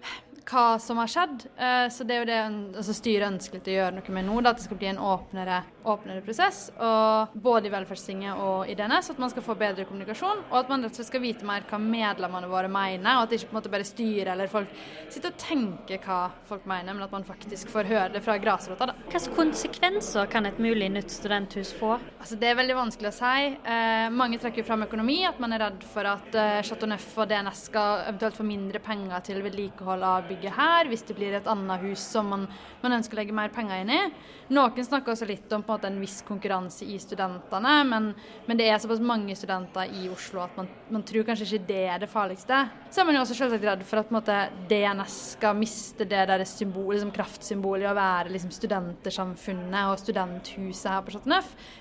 hva 0.52 0.66
som 0.82 0.98
har 1.00 1.10
skjedd. 1.10 1.46
Eh, 1.56 1.86
så 1.92 2.06
det 2.06 2.14
er 2.14 2.22
jo 2.22 2.28
det 2.28 2.40
altså 2.82 2.94
styret 2.96 3.30
ønsker 3.30 3.62
å 3.62 3.76
gjøre 3.76 3.96
noe 3.98 4.14
med 4.16 4.28
nå, 4.28 4.38
at 4.42 4.58
det 4.58 4.66
skal 4.66 4.80
bli 4.80 4.90
en 4.90 5.02
åpnere, 5.02 5.62
åpnere 5.88 6.22
prosess. 6.24 6.66
Og 6.76 7.34
både 7.44 7.68
i 7.68 7.72
Velferdstinget 7.72 8.42
og 8.42 8.68
i 8.70 8.76
DNS, 8.78 9.12
at 9.14 9.22
man 9.22 9.32
skal 9.32 9.46
få 9.46 9.56
bedre 9.58 9.86
kommunikasjon. 9.88 10.44
Og 10.50 10.58
at 10.60 10.72
man 10.72 10.84
rett 10.84 10.92
og 10.92 11.00
slett 11.00 11.10
skal 11.10 11.24
vite 11.24 11.48
mer 11.48 11.64
hva 11.70 11.80
medlemmene 11.82 12.50
våre 12.50 12.70
mener, 12.72 13.16
og 13.16 13.24
at 13.24 13.32
det 13.32 13.40
ikke 13.40 13.50
på 13.50 13.56
en 13.56 13.60
måte 13.60 13.72
bare 13.72 13.88
styret 13.88 14.32
eller 14.34 14.52
folk 14.52 14.76
sitter 15.08 15.32
og 15.32 15.40
tenker 15.40 16.02
hva 16.04 16.20
folk 16.48 16.68
mener, 16.68 16.92
men 16.92 17.06
at 17.06 17.14
man 17.14 17.26
faktisk 17.26 17.72
får 17.72 17.90
høre 17.90 18.12
det 18.16 18.22
fra 18.24 18.36
grasrota. 18.42 18.90
da. 18.92 18.96
Hvilke 19.08 19.34
konsekvenser 19.36 20.28
kan 20.32 20.46
et 20.46 20.60
mulig 20.62 20.90
nytt 20.92 21.10
studenthus 21.12 21.72
få? 21.78 21.96
Altså, 22.20 22.36
det 22.36 22.50
er 22.50 22.60
veldig 22.60 22.78
vanskelig 22.78 23.12
å 23.12 23.16
si. 23.16 23.48
Eh, 23.64 24.06
mange 24.12 24.40
trekker 24.42 24.66
fram 24.68 24.84
økonomi, 24.86 25.22
at 25.28 25.40
man 25.42 25.56
er 25.56 25.66
redd 25.66 25.88
for 25.94 26.08
at 26.08 26.36
eh, 26.36 26.60
Chateau 26.66 26.90
Neuf 26.90 27.08
og 27.16 27.30
DNS 27.30 27.66
skal 27.72 28.06
eventuelt 28.10 28.36
få 28.36 28.46
mindre 28.46 28.82
penger 28.82 29.24
til 29.24 29.40
vedlikehold 29.44 30.04
av 30.06 30.28
bygget 30.28 30.42
bygget 30.42 30.56
her, 30.56 30.88
hvis 30.88 31.04
det 31.06 31.16
blir 31.16 31.34
et 31.36 31.46
annet 31.46 31.80
hus 31.82 32.00
som 32.00 32.28
man, 32.28 32.46
man 32.82 32.96
ønsker 32.98 33.16
å 33.16 33.20
legge 33.20 33.34
mer 33.34 33.52
penger 33.54 33.82
inn 33.82 33.92
i. 33.92 34.00
Noen 34.52 34.84
snakker 34.84 35.14
også 35.14 35.28
litt 35.28 35.52
om 35.52 35.62
på 35.62 35.71
en 35.72 35.78
måte 35.78 35.88
en 35.88 36.00
viss 36.02 36.20
konkurranse 36.26 36.84
i 36.84 36.98
studentene, 37.00 37.72
men, 37.88 38.10
men 38.46 38.58
det 38.58 38.68
er 38.68 38.80
såpass 38.82 39.00
mange 39.02 39.36
studenter 39.38 39.90
i 39.96 40.08
Oslo 40.12 40.42
at 40.44 40.56
man, 40.58 40.68
man, 40.92 41.04
tror 41.08 41.24
kanskje 41.26 41.48
ikke 41.48 41.68
det 41.70 41.80
er 41.94 42.02
det 42.02 42.10
farligste. 42.12 42.58
Så 42.92 43.02
er 43.02 43.08
man 43.08 43.16
jo 43.16 43.24
også 43.24 43.36
selvsagt 43.38 43.66
redd 43.66 43.84
for 43.88 44.02
at 44.02 44.10
på 44.10 44.16
måte, 44.18 44.38
DNS 44.70 45.18
skal 45.36 45.58
miste 45.58 46.06
det 46.08 46.26
der 46.30 46.44
symbol, 46.48 46.92
liksom 46.94 47.14
kraftsymbolet 47.14 47.86
i 47.86 47.90
å 47.90 47.96
være 47.96 48.34
liksom, 48.34 48.52
studentersamfunnet 48.54 49.90
og 49.90 50.00
studenthuset 50.02 50.90
her 50.92 51.02
på 51.06 51.16
Chateau 51.16 51.20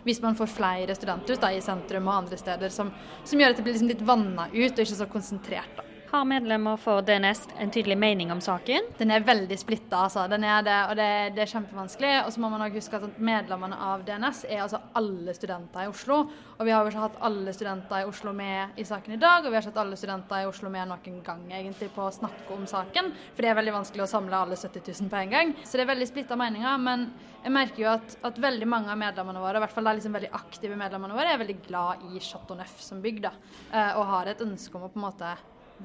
hvis 0.06 0.22
man 0.24 0.38
får 0.38 0.50
flere 0.54 0.96
studenthus 0.96 1.42
da, 1.42 1.52
i 1.52 1.64
sentrum 1.64 2.08
og 2.08 2.22
andre 2.22 2.40
steder 2.40 2.74
som, 2.74 2.92
som 3.26 3.42
gjør 3.42 3.54
at 3.54 3.60
det 3.60 3.66
blir 3.66 3.76
liksom 3.76 3.92
litt 3.92 4.06
vanna 4.06 4.48
ut 4.54 4.72
og 4.72 4.84
ikke 4.86 5.02
så 5.04 5.10
konsentrert. 5.12 5.78
da. 5.78 5.91
Har 6.12 6.26
medlemmer 6.28 6.76
for 6.76 7.00
DNS 7.08 7.46
en 7.64 7.70
tydelig 7.72 7.96
mening 7.96 8.34
om 8.34 8.42
saken? 8.44 8.90
Den 8.98 9.14
er 9.16 9.24
veldig 9.24 9.56
splitta, 9.56 10.02
altså. 10.10 10.26
Den 10.28 10.44
er 10.44 10.66
det, 10.68 10.80
og 10.90 10.98
det, 11.00 11.06
det 11.38 11.46
er 11.46 11.52
kjempevanskelig. 11.54 12.10
Og 12.26 12.34
så 12.36 12.42
må 12.44 12.50
man 12.52 12.66
også 12.66 12.82
huske 12.82 13.00
at 13.00 13.22
medlemmene 13.30 13.78
av 13.80 14.04
DNS 14.04 14.42
er 14.50 14.66
altså 14.66 14.82
alle 15.00 15.32
studenter 15.38 15.86
i 15.86 15.88
Oslo. 15.88 16.18
Og 16.58 16.68
vi 16.68 16.74
har 16.76 16.84
jo 16.84 16.92
ikke 16.92 17.06
hatt 17.06 17.16
alle 17.30 17.54
studenter 17.56 18.02
i 18.02 18.10
Oslo 18.10 18.34
med 18.36 18.76
i 18.76 18.84
saken 18.90 19.16
i 19.16 19.22
dag, 19.22 19.40
og 19.40 19.48
vi 19.48 19.56
har 19.56 19.64
ikke 19.64 19.72
hatt 19.72 19.80
alle 19.86 20.00
studenter 20.02 20.44
i 20.44 20.50
Oslo 20.50 20.74
med 20.74 20.92
noen 20.92 21.22
gang 21.30 21.46
egentlig 21.62 21.88
på 21.96 22.04
å 22.04 22.12
snakke 22.18 22.58
om 22.58 22.68
saken. 22.68 23.14
For 23.30 23.48
det 23.48 23.54
er 23.54 23.58
veldig 23.62 23.76
vanskelig 23.78 24.04
å 24.04 24.10
samle 24.12 24.42
alle 24.44 24.60
70 24.60 24.84
000 24.90 25.14
på 25.16 25.22
en 25.22 25.32
gang. 25.38 25.56
Så 25.64 25.80
det 25.80 25.86
er 25.86 25.94
veldig 25.94 26.10
splitta 26.12 26.40
meninger. 26.44 26.84
Men 26.90 27.08
jeg 27.46 27.56
merker 27.56 27.86
jo 27.86 27.90
at, 27.94 28.18
at, 28.20 28.44
veldig 28.50 28.68
mange 28.68 28.92
av 28.92 29.00
medlemmene 29.00 29.46
våre, 29.46 29.64
i 29.64 29.64
hvert 29.64 29.78
fall 29.78 29.88
de 29.88 29.96
liksom 30.02 30.20
veldig 30.20 30.34
aktive 30.42 30.76
medlemmene 30.84 31.16
våre, 31.16 31.32
er 31.32 31.40
veldig 31.46 31.58
glad 31.70 32.04
i 32.12 32.20
Chateau 32.20 32.60
Neuf 32.60 32.84
som 32.84 33.00
bygg, 33.00 33.24
da. 33.30 33.32
Eh, 33.72 33.96
og 33.96 34.12
har 34.12 34.36
et 34.36 34.44
ønske 34.44 34.76
om 34.76 34.90
å 34.90 34.92
på 34.92 35.00
en 35.00 35.08
måte 35.08 35.34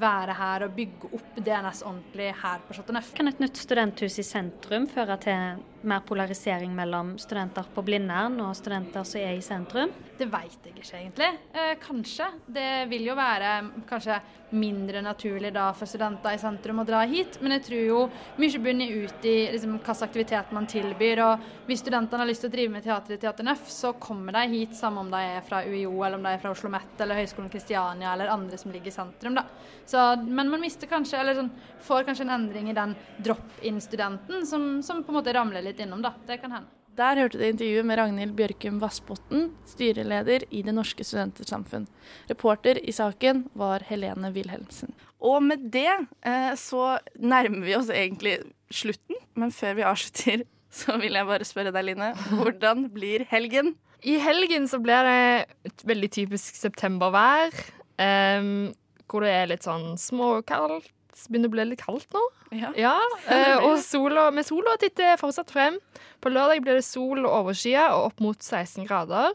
være 0.01 0.37
her 0.37 0.67
og 0.67 0.75
bygge 0.77 1.11
opp 1.13 1.39
DNS 1.39 1.83
ordentlig 1.87 2.29
her 2.43 2.63
på 2.67 2.77
Chateau 2.77 2.97
Neuf. 2.97 3.13
Kan 3.17 3.31
et 3.31 3.41
nytt 3.43 3.61
studenthus 3.61 4.19
i 4.21 4.27
sentrum 4.27 4.89
føre 4.91 5.17
til 5.23 5.63
mer 5.89 6.03
polarisering 6.07 6.75
mellom 6.77 7.15
studenter 7.19 7.65
på 7.75 7.85
Blindern 7.87 8.37
og 8.45 8.53
studenter 8.59 9.07
som 9.09 9.23
er 9.23 9.39
i 9.39 9.45
sentrum? 9.45 9.95
Det 10.17 10.29
veit 10.33 10.59
jeg 10.65 10.77
ikke 10.77 10.99
egentlig. 11.01 11.31
Eh, 11.57 11.73
kanskje. 11.81 12.29
Det 12.47 12.87
vil 12.91 13.09
jo 13.09 13.17
være 13.17 13.55
kanskje 13.89 14.21
mindre 14.57 15.01
naturlig 15.03 15.51
da 15.55 15.73
for 15.75 15.91
studenter 15.91 16.37
i 16.37 16.41
sentrum 16.41 16.83
å 16.83 16.87
dra 16.87 17.01
hit, 17.09 17.41
men 17.43 17.57
jeg 17.57 17.65
tror 17.67 17.83
jo 17.83 18.03
mye 18.39 18.61
bunner 18.63 18.93
ut 19.03 19.27
i 19.27 19.35
liksom, 19.55 19.75
hvilken 19.75 20.05
aktivitet 20.07 20.53
man 20.55 20.69
tilbyr. 20.71 21.25
og 21.25 21.49
Hvis 21.67 21.83
studentene 21.83 22.23
har 22.23 22.31
lyst 22.31 22.45
til 22.45 22.53
å 22.53 22.57
drive 22.57 22.77
med 22.77 22.87
teater 22.87 23.17
i 23.17 23.21
Teater 23.25 23.49
Nøff, 23.49 23.67
så 23.73 23.95
kommer 24.01 24.37
de 24.37 24.47
hit, 24.53 24.77
samme 24.77 25.03
om 25.03 25.11
de 25.11 25.25
er 25.33 25.43
fra 25.47 25.65
UiO, 25.65 25.97
eller 26.05 26.21
om 26.21 26.29
de 26.29 26.37
er 26.37 26.41
fra 26.43 26.53
Oslo 26.53 26.67
OsloMet 26.67 27.01
eller 27.01 27.21
Høgskolen 27.21 27.51
Kristiania 27.51 28.13
eller 28.13 28.29
andre 28.33 28.59
som 28.59 28.73
ligger 28.73 28.89
i 28.89 28.95
sentrum. 28.95 29.35
da. 29.35 29.45
Så, 29.87 30.17
men 30.17 30.51
man 30.51 30.61
mister 30.61 30.87
kanskje, 30.87 31.19
eller 31.21 31.35
sånn, 31.35 31.51
får 31.87 32.07
kanskje 32.09 32.27
en 32.27 32.35
endring 32.35 32.71
i 32.71 32.75
den 32.75 32.95
drop-in-studenten 33.23 34.47
som, 34.47 34.83
som 34.83 35.05
på 35.05 35.13
en 35.13 35.19
måte 35.21 35.35
ramler 35.37 35.63
litt 35.63 35.76
innom. 35.83 36.03
da. 36.03 36.15
Det 36.27 36.41
kan 36.43 36.53
hende. 36.53 36.73
Der 36.97 37.19
hørte 37.21 37.37
du 37.37 37.45
intervjuet 37.45 37.85
med 37.85 37.99
Ragnhild 38.01 38.33
Bjørkum 38.39 38.79
Vassbotn, 38.81 39.51
styreleder 39.69 40.47
i 40.49 40.63
Det 40.65 40.73
Norske 40.73 41.05
Studentersamfunn. 41.05 41.85
Reporter 42.31 42.81
i 42.81 42.95
saken 42.97 43.43
var 43.53 43.85
Helene 43.85 44.31
Wilhelmsen. 44.33 44.95
Og 45.21 45.43
med 45.45 45.67
det 45.75 45.91
eh, 46.25 46.55
så 46.57 46.97
nærmer 47.21 47.67
vi 47.67 47.77
oss 47.77 47.93
egentlig 47.93 48.39
slutten, 48.73 49.21
men 49.37 49.53
før 49.53 49.77
vi 49.77 49.85
avslutter, 49.91 50.47
så 50.81 50.97
vil 51.03 51.21
jeg 51.21 51.29
bare 51.29 51.49
spørre 51.49 51.75
deg, 51.75 51.91
Line. 51.91 52.15
Hvordan 52.33 52.89
blir 52.95 53.27
helgen? 53.29 53.75
I 54.01 54.17
helgen 54.23 54.65
så 54.71 54.81
blir 54.81 55.05
det 55.05 55.47
et 55.69 55.87
veldig 55.89 56.13
typisk 56.17 56.57
septembervær. 56.57 57.53
Um, 58.01 58.73
hvor 59.09 59.25
det 59.25 59.33
er 59.33 59.51
litt 59.53 59.67
sånn 59.67 59.95
småkaldt. 60.01 60.89
Begynner 61.25 61.49
å 61.49 61.55
bli 61.55 61.65
litt 61.71 61.83
kaldt 61.83 62.13
nå. 62.15 62.21
Ja. 62.55 62.71
ja 62.77 62.95
Eh, 63.33 63.57
og 63.65 63.79
sola, 63.83 64.29
med 64.35 64.47
sola 64.47 64.77
titter 64.81 65.17
fortsatt 65.21 65.51
frem. 65.51 65.79
På 66.21 66.31
lørdag 66.31 66.61
blir 66.65 66.79
det 66.79 66.85
sol 66.87 67.25
og 67.25 67.33
overskya 67.33 67.89
og 67.95 68.11
opp 68.11 68.23
mot 68.25 68.37
16 68.37 68.85
grader. 68.87 69.33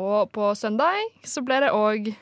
Og 0.00 0.30
på 0.32 0.52
søndag 0.56 1.02
så 1.28 1.42
blir 1.44 1.66
det 1.66 1.72
òg 1.76 2.12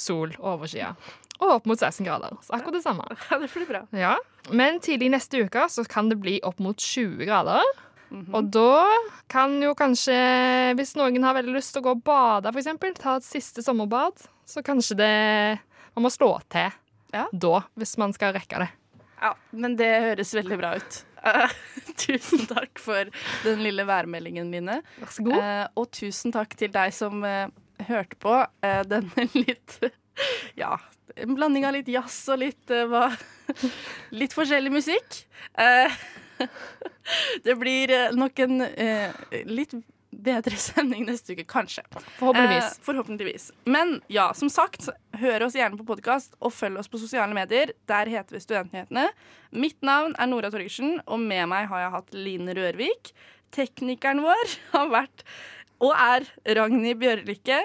sol 0.00 0.32
og 0.38 0.54
overskya. 0.54 0.94
Og 1.42 1.58
opp 1.58 1.68
mot 1.70 1.78
16 1.78 2.06
grader. 2.06 2.38
Så 2.46 2.56
akkurat 2.56 2.78
det 2.78 2.86
samme. 2.86 3.04
Ja, 3.28 3.38
det 3.42 3.50
blir 3.52 3.68
bra. 3.68 3.84
Ja. 3.94 4.16
Men 4.54 4.80
tidlig 4.82 5.12
neste 5.12 5.44
uke 5.44 5.66
så 5.70 5.84
kan 5.86 6.08
det 6.10 6.20
bli 6.22 6.38
opp 6.46 6.62
mot 6.62 6.78
20 6.78 7.26
grader. 7.28 7.62
Mm 8.08 8.24
-hmm. 8.24 8.34
Og 8.34 8.44
da 8.44 8.86
kan 9.28 9.62
jo 9.62 9.74
kanskje, 9.74 10.74
hvis 10.74 10.96
noen 10.96 11.22
har 11.22 11.34
veldig 11.34 11.54
lyst 11.54 11.72
til 11.72 11.82
å 11.82 11.84
gå 11.84 11.90
og 11.90 12.04
bade, 12.04 12.48
f.eks., 12.48 12.98
ta 13.02 13.16
et 13.16 13.24
siste 13.24 13.62
sommerbad, 13.62 14.12
så 14.46 14.62
kanskje 14.62 14.96
det 14.96 15.58
Man 15.94 16.02
må 16.02 16.10
slå 16.10 16.40
til 16.48 16.70
ja. 17.14 17.26
da, 17.32 17.62
hvis 17.78 17.96
man 18.00 18.14
skal 18.16 18.34
rekke 18.36 18.64
det. 18.64 18.68
Ja, 19.18 19.32
men 19.50 19.76
det 19.78 19.88
høres 20.04 20.34
veldig 20.36 20.58
bra 20.60 20.74
ut. 20.78 21.00
Uh, 21.18 21.54
tusen 22.04 22.44
takk 22.50 22.78
for 22.82 23.10
den 23.44 23.64
lille 23.64 23.86
værmeldingen, 23.88 24.50
mine. 24.52 24.80
Vær 25.00 25.14
så 25.14 25.24
god. 25.26 25.40
Uh, 25.42 25.64
og 25.82 25.90
tusen 25.98 26.34
takk 26.34 26.54
til 26.58 26.70
deg 26.74 26.94
som 26.94 27.24
uh, 27.26 27.48
hørte 27.88 28.18
på 28.22 28.36
denne 28.90 29.26
litt 29.46 29.78
Ja, 30.58 30.76
en 31.14 31.34
blanding 31.38 31.66
av 31.66 31.76
litt 31.76 31.90
jazz 31.90 32.20
og 32.32 32.40
litt 32.42 32.72
hva 32.90 33.08
Litt 34.18 34.34
forskjellig 34.36 34.72
musikk. 34.74 35.22
det 37.46 37.54
blir 37.56 37.92
nok 38.18 38.42
en 38.44 38.66
litt 39.48 39.72
bedre 40.10 40.56
sending 40.56 41.06
neste 41.06 41.32
uke, 41.32 41.44
kanskje. 41.48 41.84
Forhåpentligvis. 42.18 42.64
Eh, 42.64 42.84
forhåpentligvis. 42.86 43.52
Men 43.64 44.00
ja, 44.06 44.34
som 44.34 44.50
sagt, 44.50 44.88
hør 45.20 45.46
oss 45.46 45.56
gjerne 45.58 45.78
på 45.78 45.86
podkast 45.88 46.36
og 46.42 46.52
følg 46.54 46.80
oss 46.80 46.90
på 46.90 47.00
sosiale 47.00 47.34
medier. 47.36 47.72
Der 47.90 48.10
heter 48.10 48.36
vi 48.36 48.42
Studentnyhetene. 48.42 49.08
Mitt 49.56 49.78
navn 49.86 50.14
er 50.18 50.30
Nora 50.30 50.50
Torgersen, 50.52 50.98
og 51.06 51.22
med 51.22 51.48
meg 51.50 51.68
har 51.70 51.84
jeg 51.84 51.94
hatt 51.96 52.16
Line 52.16 52.56
Rørvik. 52.58 53.12
Teknikeren 53.54 54.22
vår 54.24 54.54
har 54.74 54.92
vært 54.92 55.24
og 55.78 55.94
er 55.94 56.26
Ragnhild 56.58 57.00
Bjørlikke. 57.02 57.62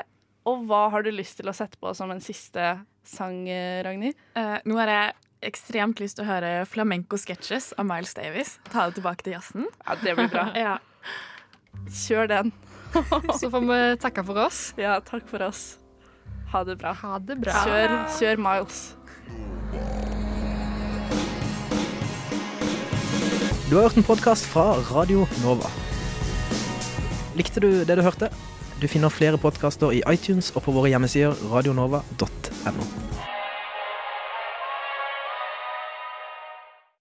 Og 0.50 0.66
hva 0.68 0.88
har 0.92 1.06
du 1.06 1.12
lyst 1.13 1.39
til 1.39 1.50
å 1.50 1.56
sette 1.56 1.80
på 1.80 1.94
som 1.96 2.12
en 2.12 2.22
siste 2.24 2.74
sang, 3.08 3.46
Ragnhild? 3.86 4.18
Uh, 4.36 4.60
nå 4.68 4.78
har 4.82 4.92
jeg 4.92 5.13
ekstremt 5.50 6.02
lyst 6.04 6.20
til 6.20 6.26
å 6.26 6.30
høre 6.30 6.52
flamenco-sketsjes 6.70 7.74
av 7.80 7.88
Miles 7.88 8.16
Davis. 8.18 8.58
Ta 8.72 8.88
det 8.88 9.00
tilbake 9.00 9.26
til 9.26 9.38
jazzen. 9.38 9.70
Ja, 9.84 9.98
det 10.04 10.18
blir 10.20 10.32
bra. 10.32 10.50
ja. 10.66 10.78
Kjør 12.04 12.30
den. 12.32 12.54
Så 13.39 13.50
får 13.50 13.63
vi 13.68 13.80
takke 14.04 14.26
for 14.28 14.46
oss. 14.46 14.66
Ja, 14.80 15.00
takk 15.04 15.26
for 15.32 15.44
oss. 15.48 15.83
Ha 16.54 16.63
det 16.63 16.76
bra. 16.78 16.92
Ha 16.94 17.18
det 17.18 17.39
bra. 17.42 17.54
Kjør, 17.66 17.94
kjør 18.13 18.42
Miles. 18.46 18.82
Du 23.70 23.80
har 23.80 23.88
hørt 23.88 23.98
en 23.98 24.06
podkast 24.06 24.46
fra 24.46 24.76
Radio 24.92 25.26
Nova. 25.42 25.72
Likte 27.34 27.63
du 27.63 27.82
det 27.82 27.98
du 27.98 28.04
hørte? 28.06 28.30
Du 28.78 28.86
finner 28.86 29.10
flere 29.10 29.42
podkaster 29.42 29.98
i 29.98 30.04
iTunes 30.13 30.52
og 30.54 30.68
på 30.68 30.78
våre 30.78 30.94
hjemmesider 30.94 31.34
radionova.no. 31.50 33.33